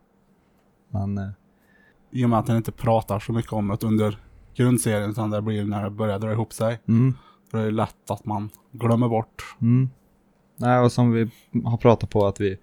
Men, 0.90 1.18
eh, 1.18 1.28
I 2.10 2.24
och 2.24 2.30
med 2.30 2.38
att 2.38 2.46
den 2.46 2.56
inte 2.56 2.72
pratar 2.72 3.18
så 3.18 3.32
mycket 3.32 3.52
om 3.52 3.68
det 3.68 3.82
under 3.86 4.18
grundserien 4.54 5.10
utan 5.10 5.30
det 5.30 5.42
blir 5.42 5.64
när 5.64 5.84
det 5.84 5.90
börjar 5.90 6.18
dra 6.18 6.32
ihop 6.32 6.52
sig. 6.52 6.80
mm, 6.88 7.14
det 7.50 7.58
är 7.60 7.70
lätt 7.70 8.10
att 8.10 8.24
man 8.24 8.50
glömmer 8.72 9.08
bort. 9.08 9.56
mm. 9.60 9.90
Nej, 10.56 10.80
och 10.80 10.92
som 10.92 11.12
vi 11.12 11.30
har 11.64 11.76
pratat 11.76 12.10
på 12.10 12.26
att 12.26 12.40
vi 12.40 12.58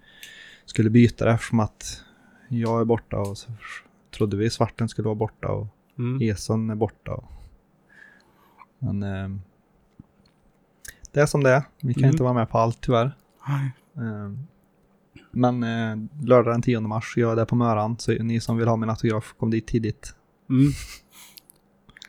skulle 0.66 0.90
byta 0.90 1.24
det 1.24 1.30
eftersom 1.30 1.60
att 1.60 2.03
jag 2.58 2.80
är 2.80 2.84
borta 2.84 3.16
och 3.18 3.38
så 3.38 3.52
trodde 4.16 4.36
vi 4.36 4.50
svarten 4.50 4.88
skulle 4.88 5.06
vara 5.06 5.14
borta 5.14 5.48
och 5.48 5.66
Mm. 5.98 6.22
Eson 6.30 6.70
är 6.70 6.74
borta. 6.74 7.12
och- 7.14 7.24
Men 8.78 9.02
eh, 9.02 9.28
det 11.12 11.20
är 11.20 11.26
som 11.26 11.42
det 11.42 11.50
är. 11.50 11.62
Vi 11.82 11.94
kan 11.94 12.02
Mm. 12.02 12.10
inte 12.14 12.22
vara 12.22 12.32
med 12.34 12.48
på 12.50 12.58
allt 12.58 12.80
tyvärr. 12.80 13.16
Eh, 13.96 14.32
men 15.30 15.62
eh, 15.62 15.96
lördag 16.26 16.54
den 16.54 16.62
10 16.62 16.80
mars, 16.80 17.14
jag 17.16 17.32
är 17.32 17.36
där 17.36 17.44
på 17.44 17.56
Möran. 17.56 17.98
Så 17.98 18.12
ni 18.12 18.40
som 18.40 18.56
vill 18.56 18.68
ha 18.68 18.76
min 18.76 18.90
autograf, 18.90 19.34
kom 19.38 19.50
dit 19.50 19.66
tidigt. 19.66 20.14
Mm. 20.50 20.72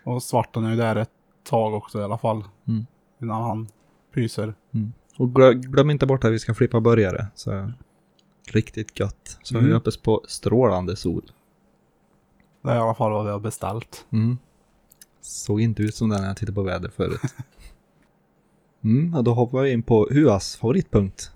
Och 0.04 0.24
svarten 0.24 0.66
är 0.66 0.70
ju 0.70 0.76
där 0.76 0.96
ett 0.96 1.10
tag 1.44 1.74
också 1.74 2.00
i 2.00 2.04
alla 2.04 2.18
fall. 2.18 2.44
Mm. 2.68 2.86
Innan 3.22 3.42
han 3.44 3.68
pyser. 4.14 4.54
Och 5.18 5.36
glöm, 5.36 5.62
glöm 5.62 5.90
inte 5.90 6.06
bort 6.06 6.24
att 6.24 6.32
vi 6.32 6.40
ska 6.40 6.54
flippa 6.54 6.80
burgare. 6.82 7.28
Så 7.36 7.72
riktigt 8.48 9.00
gött. 9.00 9.38
Så 9.44 9.56
Mm. 9.58 9.68
vi 9.68 9.74
hoppas 9.74 9.98
på 9.98 10.22
strålande 10.28 10.96
sol. 10.96 11.32
Det 12.62 12.70
är 12.72 12.76
i 12.76 12.80
alla 12.80 12.96
fall 12.96 13.12
vad 13.12 13.26
vi 13.26 13.32
har 13.32 13.40
beställt. 13.40 14.06
Mm. 14.10 14.38
Såg 15.22 15.62
inte 15.62 15.84
ut 15.84 15.96
som 15.96 16.10
den 16.10 16.22
när 16.22 16.28
jag 16.28 16.38
tittade 16.38 16.56
på 16.56 16.64
väder 16.64 16.90
förut. 16.90 17.22
Mm, 18.84 19.14
och 19.16 19.24
då 19.24 19.34
hoppar 19.34 19.62
vi 19.62 19.72
in 19.72 19.84
på 19.84 20.08
Huas 20.12 20.56
favoritpunkt. 20.56 21.32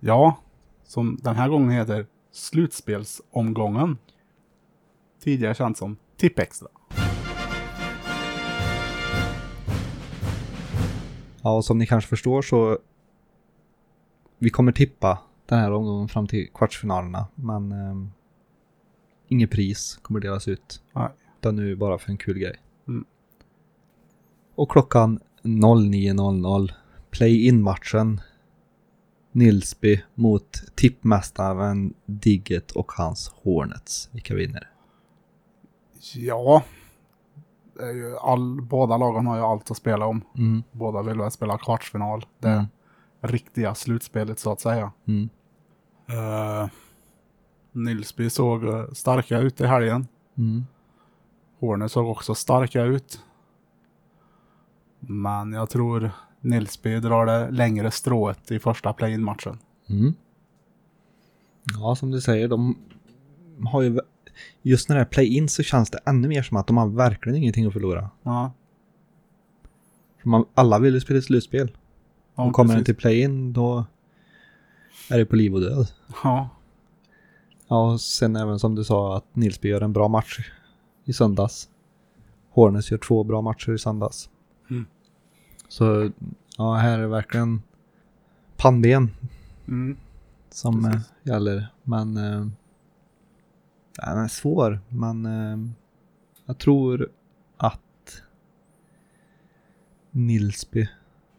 Ja, 0.00 0.36
som 0.84 1.18
den 1.22 1.36
här 1.36 1.48
gången 1.48 1.70
heter 1.70 2.06
Slutspelsomgången. 2.32 3.98
Tidigare 5.22 5.54
känt 5.54 5.78
som 5.78 5.96
Tippextra. 6.16 6.68
Ja, 11.42 11.56
och 11.56 11.64
som 11.64 11.78
ni 11.78 11.86
kanske 11.86 12.08
förstår 12.08 12.42
så 12.42 12.78
vi 14.38 14.50
kommer 14.50 14.72
tippa 14.72 15.18
den 15.48 15.58
här 15.58 15.72
omgången 15.72 16.08
fram 16.08 16.26
till 16.26 16.48
kvartsfinalerna, 16.54 17.26
men 17.34 17.72
um, 17.72 18.12
inget 19.28 19.50
pris 19.50 19.98
kommer 20.02 20.20
delas 20.20 20.48
ut. 20.48 20.82
Nej. 20.92 21.08
Utan 21.40 21.56
nu 21.56 21.76
bara 21.76 21.98
för 21.98 22.10
en 22.10 22.18
kul 22.18 22.38
grej. 22.38 22.56
Mm. 22.88 23.04
Och 24.54 24.70
klockan 24.70 25.20
09.00 25.42 26.72
play-in-matchen 27.10 28.20
Nilsby 29.32 30.02
mot 30.14 30.62
tippmästaren 30.74 31.94
Digget 32.06 32.70
och 32.70 32.92
hans 32.92 33.32
Hornets. 33.42 34.08
Vilka 34.12 34.34
vinner? 34.34 34.70
Ja, 36.14 36.62
all, 38.20 38.62
båda 38.62 38.96
lagen 38.96 39.26
har 39.26 39.36
ju 39.36 39.42
allt 39.42 39.70
att 39.70 39.76
spela 39.76 40.06
om. 40.06 40.24
Mm. 40.36 40.62
Båda 40.72 41.02
vill 41.02 41.18
väl 41.18 41.30
spela 41.30 41.58
kvartsfinal. 41.58 42.26
Det 42.38 42.48
Mm. 42.48 42.66
riktiga 43.20 43.74
slutspelet 43.74 44.38
så 44.38 44.52
att 44.52 44.60
säga. 44.60 44.92
Mm. 45.06 45.28
Uh, 46.10 46.68
Nilsby 47.72 48.30
såg 48.30 48.64
eh, 48.64 48.84
starka 48.92 49.38
ut 49.38 49.60
i 49.60 49.66
helgen. 49.66 50.06
Mm. 50.38 50.66
Hornet 51.58 51.92
såg 51.92 52.08
också 52.08 52.34
starka 52.34 52.82
ut. 52.82 53.20
Men 55.00 55.52
jag 55.52 55.70
tror 55.70 56.10
Nilsby 56.40 57.00
drar 57.00 57.26
det 57.26 57.50
längre 57.50 57.90
strået 57.90 58.50
i 58.50 58.58
första 58.58 58.92
play-in-matchen. 58.92 59.58
Mm. 59.88 60.14
Ja, 61.78 61.96
som 61.96 62.10
du 62.10 62.20
säger, 62.20 62.48
de 62.48 62.76
har 63.64 63.82
ju... 63.82 64.00
Just 64.62 64.88
när 64.88 64.96
det 64.96 65.02
är 65.02 65.06
play-in 65.06 65.48
så 65.48 65.62
känns 65.62 65.90
det 65.90 65.98
ännu 66.06 66.28
mer 66.28 66.42
som 66.42 66.56
att 66.56 66.66
de 66.66 66.76
har 66.76 66.88
verkligen 66.88 67.36
ingenting 67.36 67.66
att 67.66 67.72
förlora. 67.72 68.10
Ja, 68.22 68.52
För 70.22 70.28
man, 70.28 70.44
alla 70.54 70.78
vill 70.78 70.94
ju 70.94 71.00
spela 71.00 71.20
slutspel. 71.20 71.76
ja 72.34 72.44
Och 72.46 72.52
kommer 72.52 72.74
den 72.74 72.84
till 72.84 72.96
play-in 72.96 73.52
då 73.52 73.86
är 75.10 75.18
det 75.18 75.26
på 75.26 75.36
liv 75.36 75.54
och 75.54 75.60
död. 75.60 75.86
Ja, 76.24 76.48
Ja, 77.68 77.92
och 77.92 78.00
sen 78.00 78.36
även 78.36 78.58
som 78.58 78.74
du 78.74 78.84
sa 78.84 79.16
att 79.16 79.36
Nilsby 79.36 79.68
gör 79.68 79.80
en 79.80 79.92
bra 79.92 80.08
match 80.08 80.50
i 81.04 81.12
söndags. 81.12 81.68
Hornets 82.50 82.90
gör 82.90 82.98
två 82.98 83.24
bra 83.24 83.42
matcher 83.42 83.72
i 83.72 83.78
söndags. 83.78 84.30
Mm. 84.70 84.86
Så 85.68 86.10
ja, 86.56 86.74
här 86.74 86.98
är 86.98 87.06
verkligen 87.06 87.62
pannben 88.56 89.10
mm. 89.68 89.96
som 90.50 90.84
eh, 90.84 90.90
Precis. 90.90 91.12
gäller. 91.22 91.66
Men 91.82 92.16
eh, 92.16 92.46
den 93.96 94.18
är 94.18 94.28
svår. 94.28 94.80
Men 94.88 95.26
eh, 95.26 95.58
jag 96.46 96.58
tror 96.58 97.08
att 97.56 98.22
Nilsby 100.10 100.88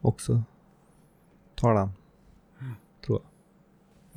också 0.02 0.44
tar 1.56 1.74
den. 1.74 1.90
Tror 3.06 3.22
jag. 3.22 3.30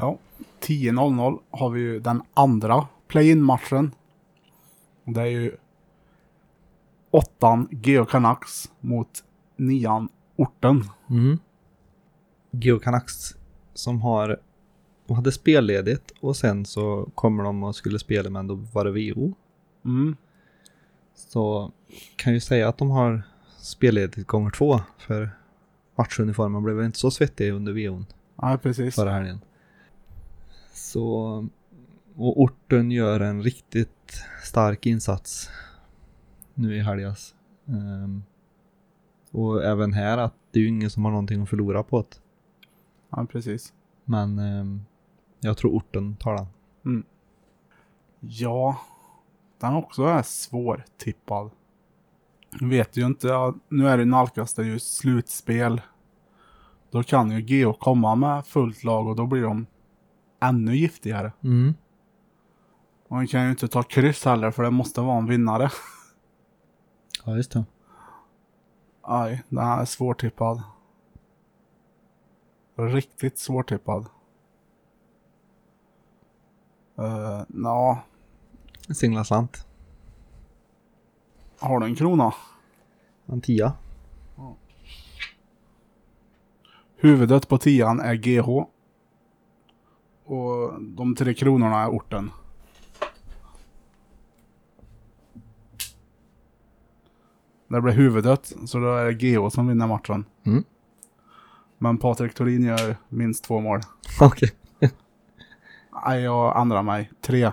Ja. 0.03 0.19
10.00 0.61 1.39
har 1.51 1.71
vi 1.71 1.81
ju 1.81 2.01
den 2.01 2.23
andra 2.35 2.87
play-in-matchen. 3.09 3.95
Det 5.05 5.21
är 5.21 5.27
ju 5.27 5.57
åttan 7.11 7.69
Geo 7.71 8.05
Canucks 8.05 8.71
mot 8.81 9.25
nian 9.57 10.09
Orten. 10.37 10.85
Mm. 11.11 11.39
Geo 12.51 12.79
Canucks 12.79 13.37
som 13.75 14.01
har 14.01 14.41
de 15.07 15.15
hade 15.15 15.33
spelledigt 15.33 16.13
och 16.21 16.37
sen 16.37 16.65
så 16.67 17.11
kommer 17.15 17.45
de 17.45 17.63
och 17.63 17.77
skulle 17.77 17.99
spela 17.99 18.31
men 18.31 18.47
då 18.47 18.55
var 18.55 18.85
det 18.85 18.91
VO. 18.91 19.35
Mm. 19.85 20.17
Så 21.15 21.73
kan 22.17 22.33
ju 22.33 22.41
säga 22.41 22.69
att 22.69 22.79
de 22.79 22.91
har 22.91 23.23
spelledigt 23.59 24.27
gånger 24.27 24.51
två 24.51 24.81
för 24.99 25.31
matchuniformen 25.95 26.63
blev 26.63 26.83
inte 26.85 26.99
så 26.99 27.11
svettig 27.11 27.53
under 27.53 27.73
VO'n 27.73 28.05
Ja, 28.37 28.59
precis. 28.63 28.95
förra 28.95 29.13
helgen. 29.13 29.41
Så 30.83 31.49
och 32.17 32.41
orten 32.41 32.91
gör 32.91 33.21
en 33.21 33.43
riktigt 33.43 34.25
stark 34.45 34.87
insats 34.87 35.51
nu 36.55 36.77
i 36.77 36.81
helgas. 36.81 37.35
Ehm, 37.67 38.23
och 39.31 39.65
även 39.65 39.93
här 39.93 40.19
att 40.19 40.35
det 40.51 40.59
är 40.59 40.63
ju 40.63 40.69
ingen 40.69 40.91
som 40.91 41.05
har 41.05 41.13
någonting 41.13 41.43
att 41.43 41.49
förlora 41.49 41.83
på 41.83 42.01
det. 42.01 42.17
Ja, 43.11 43.27
precis. 43.31 43.73
Men 44.05 44.39
ehm, 44.39 44.83
jag 45.41 45.57
tror 45.57 45.71
orten 45.71 46.17
tar 46.17 46.37
den. 46.37 47.05
Ja, 48.21 48.81
den 49.61 49.75
också 49.75 50.03
är 50.03 50.23
svårtippad. 50.23 51.51
Vet 52.61 52.97
ju 52.97 53.07
inte, 53.07 53.27
ja, 53.27 53.55
nu 53.69 53.89
är 53.89 53.99
det 53.99 54.05
nalkas 54.05 54.55
det 54.55 54.65
ju 54.65 54.79
slutspel. 54.79 55.81
Då 56.91 57.03
kan 57.03 57.31
ju 57.31 57.41
Geo 57.41 57.73
komma 57.73 58.15
med 58.15 58.47
fullt 58.47 58.85
lag 58.85 59.07
och 59.07 59.17
då 59.17 59.27
blir 59.27 59.43
de 59.43 59.67
ännu 60.43 60.77
giftigare. 60.77 61.33
Mm. 61.45 61.75
Och 63.09 63.17
man 63.17 63.27
kan 63.27 63.45
ju 63.45 63.51
inte 63.51 63.69
ta 63.69 63.83
kryss 63.83 64.25
heller 64.25 64.51
för 64.51 64.63
det 64.63 64.71
måste 64.71 65.01
vara 65.01 65.19
en 65.19 65.27
vinnare. 65.27 65.71
Ja, 67.25 67.37
just 67.37 67.53
det. 67.53 67.65
Nej, 69.09 69.43
den 69.49 69.65
här 69.65 69.81
är 69.81 69.85
svårtippad. 69.85 70.63
Riktigt 72.77 73.39
svårtippad. 73.39 74.07
Uh, 76.99 77.43
ja, 77.49 78.03
Singla 78.95 79.25
slant. 79.25 79.67
har 81.59 81.81
du 81.81 81.87
en 81.87 81.95
krona? 81.95 82.35
En 83.27 83.41
tia. 83.41 83.73
Huvudet 86.97 87.49
på 87.49 87.59
tian 87.59 88.01
är 88.01 88.15
GH. 88.15 88.72
Och 90.25 90.83
de 90.83 91.15
tre 91.15 91.35
kronorna 91.35 91.83
är 91.83 91.89
orten. 91.89 92.31
Det 97.69 97.81
blir 97.81 97.93
huvudet, 97.93 98.53
så 98.67 98.79
då 98.79 98.95
är 98.95 99.05
det 99.05 99.13
GH 99.13 99.49
som 99.49 99.69
vinner 99.69 99.87
matchen. 99.87 100.25
Mm. 100.45 100.65
Men 101.79 101.99
Patrik 101.99 102.35
Thorin 102.35 102.65
gör 102.65 102.97
minst 103.09 103.45
två 103.45 103.61
mål. 103.61 103.81
Okej. 104.21 104.51
Nej, 106.07 106.23
jag 106.23 106.61
ändrar 106.61 106.83
mig. 106.83 107.11
Tre. 107.21 107.51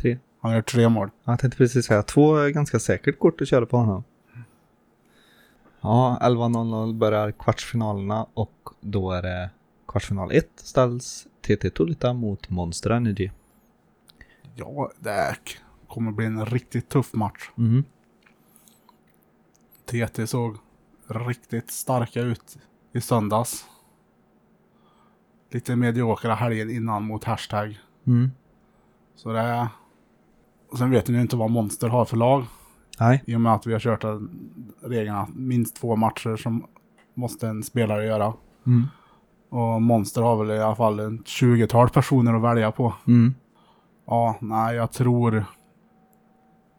Tre. 0.00 0.18
Han 0.40 0.52
gör 0.52 0.62
tre 0.62 0.88
mål. 0.88 1.10
Jag 1.24 1.38
tänkte 1.38 1.56
precis 1.56 1.86
säga 1.86 2.02
två 2.02 2.36
är 2.36 2.50
ganska 2.50 2.78
säkert 2.78 3.18
kort 3.18 3.40
att 3.40 3.48
köra 3.48 3.66
på 3.66 3.76
honom. 3.76 4.04
Ja, 5.80 6.18
11.00 6.22 6.98
börjar 6.98 7.30
kvartsfinalerna 7.30 8.26
och 8.34 8.68
då 8.80 9.12
är 9.12 9.22
det 9.22 9.50
kvartsfinal 9.88 10.32
1 10.32 10.48
ställs 10.56 11.26
TT 11.40 11.70
Tulita 11.70 12.12
mot 12.12 12.50
Monster 12.50 12.90
Energy. 12.90 13.30
Ja, 14.54 14.90
det 14.98 15.36
kommer 15.88 16.12
bli 16.12 16.26
en 16.26 16.46
riktigt 16.46 16.88
tuff 16.88 17.12
match. 17.12 17.50
Mhm. 17.54 17.84
TT 19.84 20.26
såg 20.26 20.56
riktigt 21.06 21.70
starka 21.70 22.20
ut 22.20 22.58
i 22.92 23.00
söndags. 23.00 23.66
Lite 25.50 25.76
mediokra 25.76 26.34
helgen 26.34 26.70
innan 26.70 27.04
mot 27.04 27.24
hashtag. 27.24 27.80
Mm. 28.06 28.30
Så 29.14 29.32
det 29.32 29.40
är... 29.40 29.68
Och 30.70 30.78
sen 30.78 30.90
vet 30.90 31.08
ni 31.08 31.14
ju 31.14 31.20
inte 31.20 31.36
vad 31.36 31.50
Monster 31.50 31.88
har 31.88 32.04
för 32.04 32.16
lag. 32.16 32.44
Nej. 33.00 33.22
I 33.26 33.36
och 33.36 33.40
med 33.40 33.54
att 33.54 33.66
vi 33.66 33.72
har 33.72 33.80
kört 33.80 34.00
den 34.00 34.30
reglerna. 34.82 35.28
Minst 35.34 35.76
två 35.76 35.96
matcher 35.96 36.36
som 36.36 36.66
måste 37.14 37.48
en 37.48 37.62
spelare 37.62 38.04
göra. 38.04 38.34
Mm. 38.66 38.86
Och 39.48 39.82
Monster 39.82 40.22
har 40.22 40.44
väl 40.44 40.56
i 40.56 40.60
alla 40.60 40.76
fall 40.76 41.00
en 41.00 41.18
20-tal 41.18 41.88
personer 41.88 42.34
att 42.34 42.42
välja 42.42 42.72
på. 42.72 42.94
Mm. 43.06 43.34
Ja, 44.06 44.36
nej, 44.40 44.76
jag 44.76 44.92
tror 44.92 45.44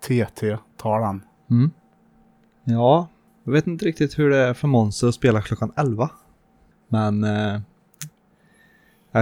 TT 0.02 0.58
tar 0.78 1.00
den. 1.00 1.22
Mm. 1.52 1.72
Ja, 2.64 3.08
jag 3.44 3.52
vet 3.52 3.68
inte 3.68 3.86
riktigt 3.86 4.20
hur 4.20 4.30
det 4.30 4.38
är 4.38 4.54
för 4.54 4.68
Monster 4.68 5.08
att 5.08 5.16
spela 5.16 5.42
klockan 5.42 5.72
11. 5.76 6.10
Men... 6.88 7.24
Eh, 7.24 7.60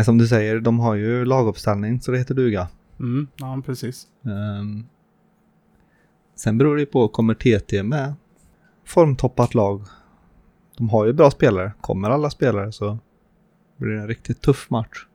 som 0.05 0.17
du 0.17 0.27
säger, 0.27 0.59
de 0.59 0.79
har 0.79 0.95
ju 0.95 1.25
laguppställning 1.25 2.01
så 2.01 2.11
det 2.11 2.17
heter 2.17 2.35
duga. 2.35 2.67
Mm, 2.99 3.27
ja, 3.35 3.61
precis. 3.65 4.07
Ehm, 4.25 4.85
sen 6.35 6.57
beror 6.57 6.75
det 6.75 6.79
ju 6.79 6.85
på, 6.85 7.07
kommer 7.07 7.33
TT 7.33 7.83
med 7.83 8.13
formtoppat 8.85 9.53
lag? 9.53 9.81
De 10.77 10.89
har 10.89 11.05
ju 11.05 11.13
bra 11.13 11.31
spelare. 11.31 11.73
Kommer 11.81 12.09
alla 12.09 12.29
spelare 12.29 12.71
så 12.71 12.97
blir 13.83 13.95
en 13.95 14.07
riktigt 14.07 14.41
tuff 14.41 14.69
match. 14.69 15.05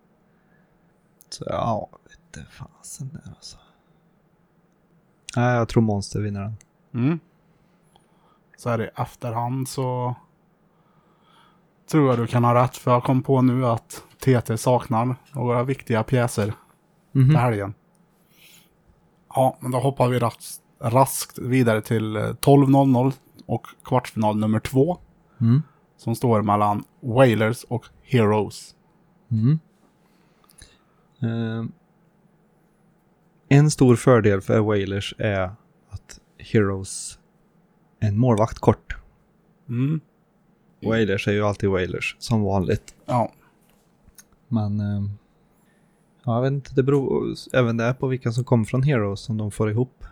Så 1.28 1.44
ja, 1.46 1.88
vet 2.04 2.18
inte 2.36 2.50
fasen 2.50 3.08
där 3.12 3.32
alltså. 3.36 3.58
Nej, 5.36 5.54
jag 5.56 5.68
tror 5.68 5.82
Monster 5.82 6.20
vinner 6.20 6.40
den. 6.40 6.56
Mm. 6.94 7.18
Så 8.56 8.70
är 8.70 8.78
det 8.78 8.84
i 8.84 8.90
efterhand 8.96 9.68
så 9.68 10.14
tror 11.90 12.08
jag 12.08 12.18
du 12.18 12.26
kan 12.26 12.44
ha 12.44 12.64
rätt. 12.64 12.76
För 12.76 12.90
jag 12.90 13.04
kom 13.04 13.22
på 13.22 13.42
nu 13.42 13.66
att 13.66 14.02
TT 14.18 14.56
saknar 14.58 15.16
några 15.32 15.62
viktiga 15.62 16.02
pjäser 16.02 16.54
Mhm. 17.12 17.28
till 17.28 17.36
helgen. 17.38 17.74
Ja, 19.34 19.56
men 19.60 19.70
då 19.70 19.78
hoppar 19.78 20.08
vi 20.08 20.18
raskt, 20.18 20.60
raskt 20.80 21.38
vidare 21.38 21.82
till 21.82 22.16
eh, 22.16 22.22
12.00 22.22 23.12
och 23.46 23.66
kvartsfinal 23.84 24.36
nummer 24.36 24.60
två. 24.60 24.98
Mm. 25.40 25.62
Som 25.98 26.14
står 26.14 26.42
mellan 26.42 26.84
Wailers 27.00 27.64
och 27.64 27.86
Heroes. 28.02 28.74
Mm. 29.30 29.58
Ehm, 31.22 31.72
en 33.48 33.70
stor 33.70 33.96
fördel 33.96 34.40
för 34.40 34.60
Wailers 34.60 35.14
är 35.18 35.50
att 35.90 36.20
Heroes 36.38 37.18
är 38.00 38.08
en 38.08 38.18
målvakt 38.18 38.58
kort. 38.58 38.96
Mm. 39.68 40.00
Wailers 40.82 41.28
är 41.28 41.32
ju 41.32 41.42
alltid 41.44 41.70
Wailers, 41.70 42.16
som 42.18 42.42
vanligt. 42.42 42.94
Ja, 43.06 43.32
Men 44.48 44.80
ehm, 44.80 45.10
ja, 46.24 46.34
jag 46.34 46.42
vet 46.42 46.52
inte, 46.52 46.74
det 46.74 46.82
beror 46.82 47.34
även 47.52 47.76
där 47.76 47.92
på 47.94 48.06
vilka 48.06 48.32
som 48.32 48.44
kommer 48.44 48.64
från 48.64 48.82
Heroes 48.82 49.20
som 49.20 49.36
de 49.36 49.50
får 49.50 49.70
ihop. 49.70 50.04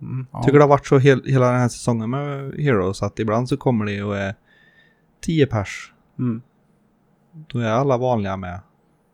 mm, 0.00 0.26
ja. 0.32 0.42
Tycker 0.42 0.58
det 0.58 0.64
har 0.64 0.68
varit 0.68 0.86
så 0.86 0.98
hel, 0.98 1.22
hela 1.24 1.50
den 1.50 1.60
här 1.60 1.68
säsongen 1.68 2.10
med 2.10 2.54
Heroes 2.54 3.02
att 3.02 3.18
ibland 3.18 3.48
så 3.48 3.56
kommer 3.56 3.84
det 3.86 4.02
och 4.02 4.16
är 4.16 4.34
10 5.20 5.46
pers. 5.46 5.92
Mm. 6.18 6.42
Då 7.32 7.58
är 7.58 7.70
alla 7.70 7.96
vanliga 7.98 8.36
med. 8.36 8.60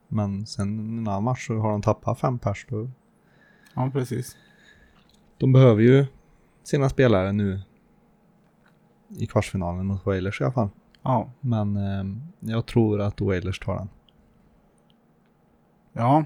Men 0.08 0.46
sen 0.46 0.78
en 0.78 1.08
annan 1.08 1.24
match 1.24 1.46
så 1.46 1.54
har 1.54 1.70
de 1.70 1.82
tappat 1.82 2.18
fem 2.20 2.38
pers. 2.38 2.66
Då. 2.68 2.90
ja, 3.74 3.90
precis. 3.92 4.36
De 5.38 5.52
behöver 5.52 5.82
ju 5.82 6.06
sina 6.62 6.88
spelare 6.88 7.32
nu 7.32 7.60
i 9.08 9.26
kvartsfinalen 9.26 9.86
mot 9.86 10.06
Wailers 10.06 10.40
i 10.40 10.44
alla 10.44 10.52
fall. 10.52 10.68
Ja, 11.02 11.30
Men 11.40 11.76
ehm, 11.76 12.22
jag 12.40 12.66
tror 12.66 13.00
att 13.00 13.20
Wailers 13.20 13.58
tar 13.58 13.76
den. 13.76 13.88
ja. 15.92 16.24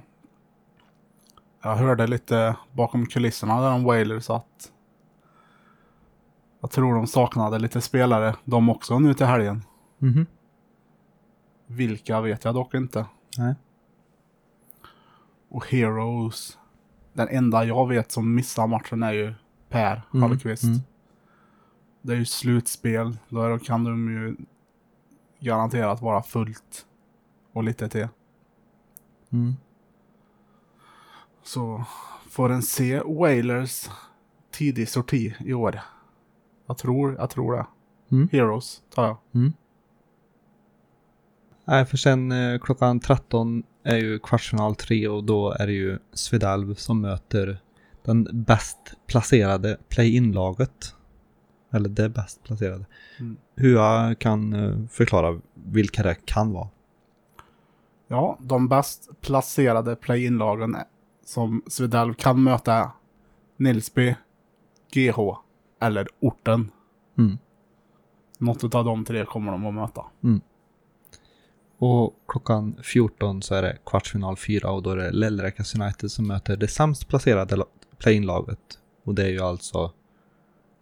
Jag 1.62 1.76
hörde 1.76 2.06
lite 2.06 2.56
bakom 2.72 3.06
kulisserna 3.06 3.60
där 3.60 3.72
om 3.72 3.84
Wailers 3.84 4.30
att 4.30 4.72
jag 6.60 6.70
tror 6.70 6.94
de 6.94 7.06
saknade 7.06 7.58
lite 7.58 7.80
spelare 7.80 8.36
de 8.44 8.68
också 8.68 8.98
nu 8.98 9.14
till 9.14 9.26
helgen. 9.26 9.62
Mhm. 9.98 10.26
Vilka 11.66 12.20
vet 12.20 12.44
jag 12.44 12.54
dock 12.54 12.74
inte. 12.74 13.06
Nej. 13.38 13.54
Och 15.48 15.66
Heroes. 15.66 16.58
Den 17.12 17.28
enda 17.28 17.64
jag 17.64 17.88
vet 17.88 18.12
som 18.12 18.34
missar 18.34 18.66
matchen 18.66 19.02
är 19.02 19.12
ju 19.12 19.34
Per 19.68 20.02
Mm, 20.14 20.22
Hallqvist. 20.22 20.64
mm. 20.64 20.78
Det 22.02 22.12
är 22.12 22.16
ju 22.16 22.24
slutspel. 22.24 23.18
Då 23.28 23.58
kan 23.58 23.84
de 23.84 24.10
ju 24.10 24.36
garanterat 25.40 26.02
vara 26.02 26.22
fullt. 26.22 26.86
Och 27.52 27.64
lite 27.64 27.88
till. 27.88 28.08
Mm. 29.30 29.56
Så 31.42 31.84
får 32.30 32.50
en 32.52 32.62
se 32.62 33.00
Wailers 33.00 33.88
tidig 34.50 34.88
sorti 34.88 35.34
i 35.40 35.52
år. 35.54 35.80
Jag 36.68 36.78
tror, 36.78 37.16
jag 37.18 37.30
tror 37.30 37.52
det. 37.56 37.66
Mm. 38.10 38.28
Heroes 38.32 38.82
tar 38.94 39.06
jag. 39.06 39.16
Nej, 41.64 41.84
för 41.84 41.96
sen 41.96 42.32
eh, 42.32 42.58
klockan 42.58 43.00
13 43.00 43.62
är 43.82 43.96
ju 43.96 44.18
kvartsfinal 44.18 44.74
3 44.74 45.08
och 45.08 45.24
då 45.24 45.52
är 45.52 45.66
det 45.66 45.72
ju 45.72 45.98
Svedalv 46.12 46.74
som 46.74 47.00
möter 47.00 47.58
den 48.04 48.28
bäst 48.32 48.78
placerade 49.06 49.76
play-in-laget. 49.88 50.94
Eller 51.70 51.88
det 51.88 52.08
bäst 52.08 52.44
placerade. 52.44 52.86
Mm. 53.20 53.36
Hua 53.56 54.14
kan 54.14 54.52
eh, 54.52 54.86
förklara 54.90 55.40
vilka 55.54 56.02
det 56.02 56.14
kan 56.14 56.52
vara. 56.52 56.68
Ja, 58.08 58.38
de 58.40 58.68
bäst 58.68 59.08
placerade 59.20 59.96
play-in-lagen 59.96 60.76
som 61.24 61.62
Svedalv 61.66 62.14
kan 62.14 62.42
möta 62.42 62.92
Nilsby, 63.56 64.14
GH 64.92 65.18
eller 65.80 66.06
Orten. 66.20 66.70
Mm. 67.18 67.38
Något 68.38 68.74
av 68.74 68.84
de 68.84 69.04
tre 69.04 69.24
kommer 69.24 69.52
de 69.52 69.66
att 69.66 69.74
möta. 69.74 70.04
Och 71.78 72.14
klockan 72.28 72.76
14 72.82 73.42
så 73.42 73.54
är 73.54 73.62
det 73.62 73.78
kvartsfinal 73.86 74.36
4 74.36 74.70
och 74.70 74.82
då 74.82 74.90
är 74.90 74.96
det 74.96 75.10
Lellräkas 75.10 75.74
United 75.74 76.10
som 76.10 76.26
möter 76.26 76.56
det 76.56 76.68
sämst 76.68 77.08
placerade 77.08 77.56
la- 77.56 77.66
play-in-laget. 77.98 78.58
Och 79.04 79.14
det 79.14 79.22
är 79.22 79.28
ju 79.30 79.40
alltså 79.40 79.92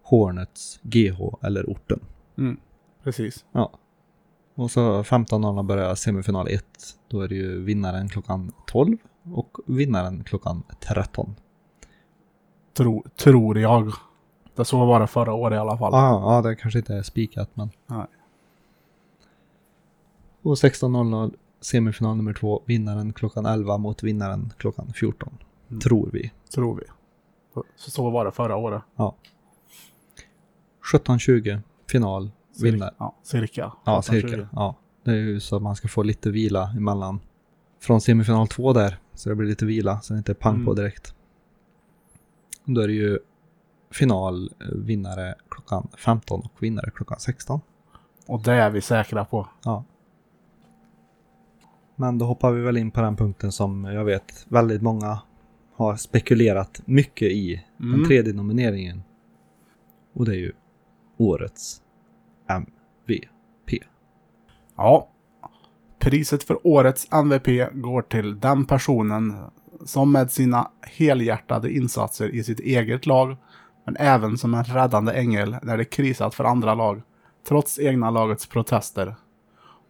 Hornets, 0.03 0.81
GH 0.83 1.21
eller 1.43 1.71
Orten. 1.71 2.01
Mm, 2.39 2.57
precis. 3.05 3.45
Ja. 3.53 3.73
Och 4.55 4.71
så 4.71 5.03
15.00 5.03 5.63
börjar 5.63 5.95
semifinal 5.95 6.49
1. 6.49 6.65
Då 7.09 7.21
är 7.21 7.29
det 7.29 7.35
ju 7.35 7.63
vinnaren 7.63 8.09
klockan 8.09 8.53
12 8.67 8.97
och 9.33 9.59
vinnaren 9.67 10.25
klockan 10.25 10.63
13. 10.81 11.35
Tro, 12.77 13.05
tror 13.17 13.59
jag. 13.59 13.93
Det 14.57 14.65
så 14.65 14.85
var 14.87 15.01
det 15.01 15.07
förra 15.07 15.35
året 15.35 15.57
i 15.57 15.59
alla 15.59 15.79
fall. 15.79 15.93
Ja, 15.93 16.35
ja, 16.35 16.43
det 16.49 16.57
kanske 16.57 16.79
inte 16.79 16.95
är 16.95 17.03
spikat 17.03 17.51
men. 17.55 17.71
Nej. 17.87 18.07
Och 20.43 20.55
16.00 20.55 21.35
semifinal 21.61 22.17
nummer 22.17 22.33
två. 22.33 22.63
Vinnaren 22.65 23.13
klockan 23.13 23.47
11 23.47 23.79
mot 23.79 24.03
vinnaren 24.03 24.53
klockan 24.59 24.93
14. 24.95 25.39
Mm. 25.69 25.81
Tror 25.81 26.11
vi. 26.13 26.33
Tror 26.55 26.75
vi. 26.77 26.83
Så, 27.77 27.91
så 27.91 28.11
var 28.11 28.25
det 28.25 28.33
förra 28.33 28.57
året. 28.57 28.83
17.20 30.93 31.61
final. 31.91 32.31
Vinnare. 32.63 32.95
Ja, 32.99 33.15
cirka. 33.23 33.73
Ja, 33.85 34.01
17-20. 34.01 34.03
cirka. 34.11 34.49
Ja. 34.53 34.75
Det 35.05 35.11
är 35.11 35.15
ju 35.17 35.41
så 35.41 35.57
att 35.57 35.63
man 35.63 35.77
ska 35.77 35.89
få 35.89 36.03
lite 36.03 36.31
vila 36.31 36.71
emellan. 36.77 37.21
Från 37.81 38.01
semifinal 38.01 38.49
två 38.49 38.73
där. 38.73 38.99
Så 39.15 39.29
det 39.29 39.35
blir 39.35 39.49
lite 39.49 39.67
vila 39.67 40.01
så 40.01 40.13
det 40.15 40.19
inte 40.19 40.33
är 40.33 40.35
pang 40.35 40.65
på 40.65 40.71
Mm. 40.71 40.75
direkt. 40.75 41.15
Då 42.65 42.81
är 42.81 42.87
det 42.87 42.95
ju 42.95 43.19
final, 43.99 44.51
vinnare 44.75 45.35
klockan 45.49 45.89
15 45.99 46.41
och 46.41 46.63
vinnare 46.63 46.91
klockan 46.95 47.19
16. 47.21 47.61
Och 48.27 48.43
det 48.43 48.53
är 48.53 48.71
vi 48.71 48.81
säkra 48.81 49.25
på. 49.25 49.49
Ja. 49.65 49.85
Men 51.97 52.19
då 52.19 52.27
hoppar 52.27 52.53
vi 52.53 52.63
väl 52.63 52.77
in 52.77 52.91
på 52.91 53.01
den 53.01 53.17
punkten 53.17 53.53
som 53.53 53.85
jag 53.85 54.05
vet 54.05 54.47
väldigt 54.49 54.83
många 54.83 55.19
har 55.75 55.97
spekulerat 55.97 56.81
mycket 56.85 57.29
i. 57.33 57.65
Den 57.77 57.95
Mm. 57.95 58.07
tredje 58.07 58.33
nomineringen. 58.33 59.03
Och 60.15 60.25
det 60.25 60.33
är 60.33 60.39
ju 60.39 60.53
årets 61.17 61.83
MVP. 62.49 63.85
Ja. 64.77 65.09
Priset 65.99 66.45
för 66.45 66.67
årets 66.67 67.09
MVP 67.13 67.69
går 67.73 68.03
till 68.03 68.41
den 68.41 68.65
personen 68.65 69.35
som 69.85 70.13
med 70.13 70.31
sina 70.31 70.71
helhjärtade 70.83 71.71
insatser 71.73 72.35
i 72.35 72.45
sitt 72.45 72.61
eget 72.61 73.07
lag, 73.07 73.37
men 73.87 73.97
även 73.97 74.39
som 74.39 74.55
en 74.55 74.65
räddande 74.65 75.13
ängel 75.13 75.57
när 75.63 75.77
det 75.77 75.85
krisat 75.85 76.35
för 76.35 76.45
andra 76.45 76.75
lag, 76.75 77.03
trots 77.49 77.79
egna 77.79 78.11
lagets 78.11 78.47
protester. 78.47 79.15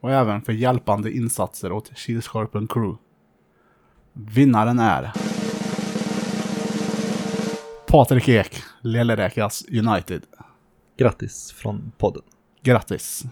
Och 0.00 0.12
även 0.12 0.42
för 0.42 0.52
hjälpande 0.52 1.12
insatser 1.12 1.72
åt 1.72 1.96
Kilskorpen 1.96 2.66
Crew. 2.66 2.98
Vinnaren 4.12 4.78
är... 4.78 5.12
Patrik 7.86 8.28
Ek, 8.28 8.62
Leleräkas 8.80 9.64
United. 9.68 10.22
Grattis 10.96 11.52
från 11.52 11.92
podden. 11.98 12.22
Grattis! 12.62 13.24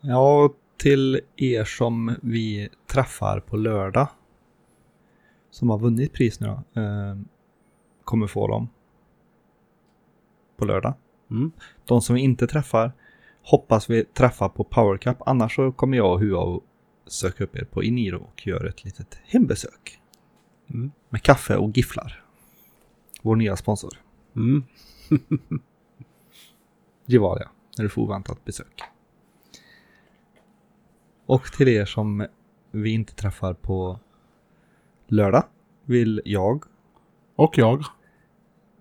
Ja, 0.00 0.50
till 0.76 1.20
er 1.36 1.64
som 1.64 2.16
vi 2.22 2.68
träffar 2.86 3.40
på 3.40 3.56
lördag. 3.56 4.08
Som 5.50 5.70
har 5.70 5.78
vunnit 5.78 6.12
pris 6.12 6.40
nu 6.40 6.46
då. 6.46 6.80
Eh, 6.80 7.16
kommer 8.04 8.26
få 8.26 8.48
dem. 8.48 8.68
På 10.56 10.64
lördag. 10.64 10.94
Mm. 11.30 11.52
De 11.84 12.02
som 12.02 12.14
vi 12.14 12.20
inte 12.20 12.46
träffar 12.46 12.92
hoppas 13.42 13.90
vi 13.90 14.04
träffa 14.04 14.48
på 14.48 14.64
Power 14.64 14.96
Cup. 14.98 15.16
Annars 15.26 15.54
så 15.56 15.72
kommer 15.72 15.96
jag 15.96 16.12
och 16.12 16.20
Hua 16.20 16.38
och 16.38 16.64
söka 17.06 17.44
upp 17.44 17.56
er 17.56 17.64
på 17.64 17.82
Iniro 17.82 18.16
och 18.16 18.46
göra 18.46 18.68
ett 18.68 18.84
litet 18.84 19.18
hembesök. 19.24 20.00
Mm. 20.70 20.90
Med 21.08 21.22
kaffe 21.22 21.56
och 21.56 21.76
gifflar. 21.76 22.24
Vår 23.22 23.36
nya 23.36 23.56
sponsor. 23.56 23.92
Mm. 24.36 24.64
Gevalia, 27.06 27.48
när 27.78 27.82
du 27.82 27.88
får 27.88 28.02
oväntat 28.02 28.44
besök. 28.44 28.82
Och 31.26 31.52
till 31.52 31.68
er 31.68 31.84
som 31.84 32.26
vi 32.70 32.90
inte 32.90 33.14
träffar 33.14 33.54
på 33.54 34.00
lördag 35.06 35.44
vill 35.84 36.22
jag 36.24 36.64
Och 37.36 37.58
jag. 37.58 37.84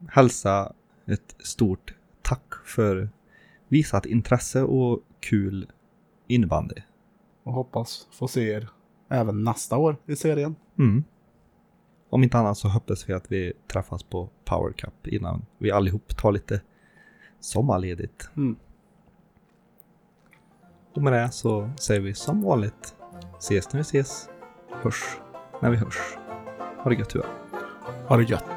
hälsa 0.09 0.73
ett 1.05 1.35
stort 1.39 1.95
tack 2.21 2.53
för 2.65 3.09
visat 3.67 4.05
intresse 4.05 4.63
och 4.63 4.99
kul 5.19 5.71
innebandy. 6.27 6.81
Och 7.43 7.53
hoppas 7.53 8.07
få 8.11 8.27
se 8.27 8.49
er 8.49 8.69
även 9.09 9.43
nästa 9.43 9.77
år 9.77 9.97
i 10.05 10.15
serien. 10.15 10.55
Mm. 10.79 11.03
Om 12.09 12.23
inte 12.23 12.37
annat 12.37 12.57
så 12.57 12.67
hoppas 12.67 13.09
vi 13.09 13.13
att 13.13 13.31
vi 13.31 13.53
träffas 13.67 14.03
på 14.03 14.29
Power 14.45 14.73
Cup 14.73 15.07
innan 15.07 15.45
vi 15.57 15.71
allihop 15.71 16.17
tar 16.17 16.31
lite 16.31 16.61
sommarledigt. 17.39 18.29
Mm. 18.35 18.55
Och 20.95 21.01
med 21.01 21.13
det 21.13 21.31
så 21.31 21.69
säger 21.79 22.01
vi 22.01 22.13
som 22.13 22.41
vanligt 22.41 22.95
ses 23.37 23.73
när 23.73 23.77
vi 23.77 23.81
ses, 23.81 24.29
hörs 24.69 25.19
när 25.61 25.69
vi 25.69 25.77
hörs. 25.77 26.17
Ha 26.83 26.89
det 26.89 26.95
gött 26.95 27.09
Tua. 27.09 27.25
Ha 28.07 28.17
det 28.17 28.23
gött. 28.23 28.54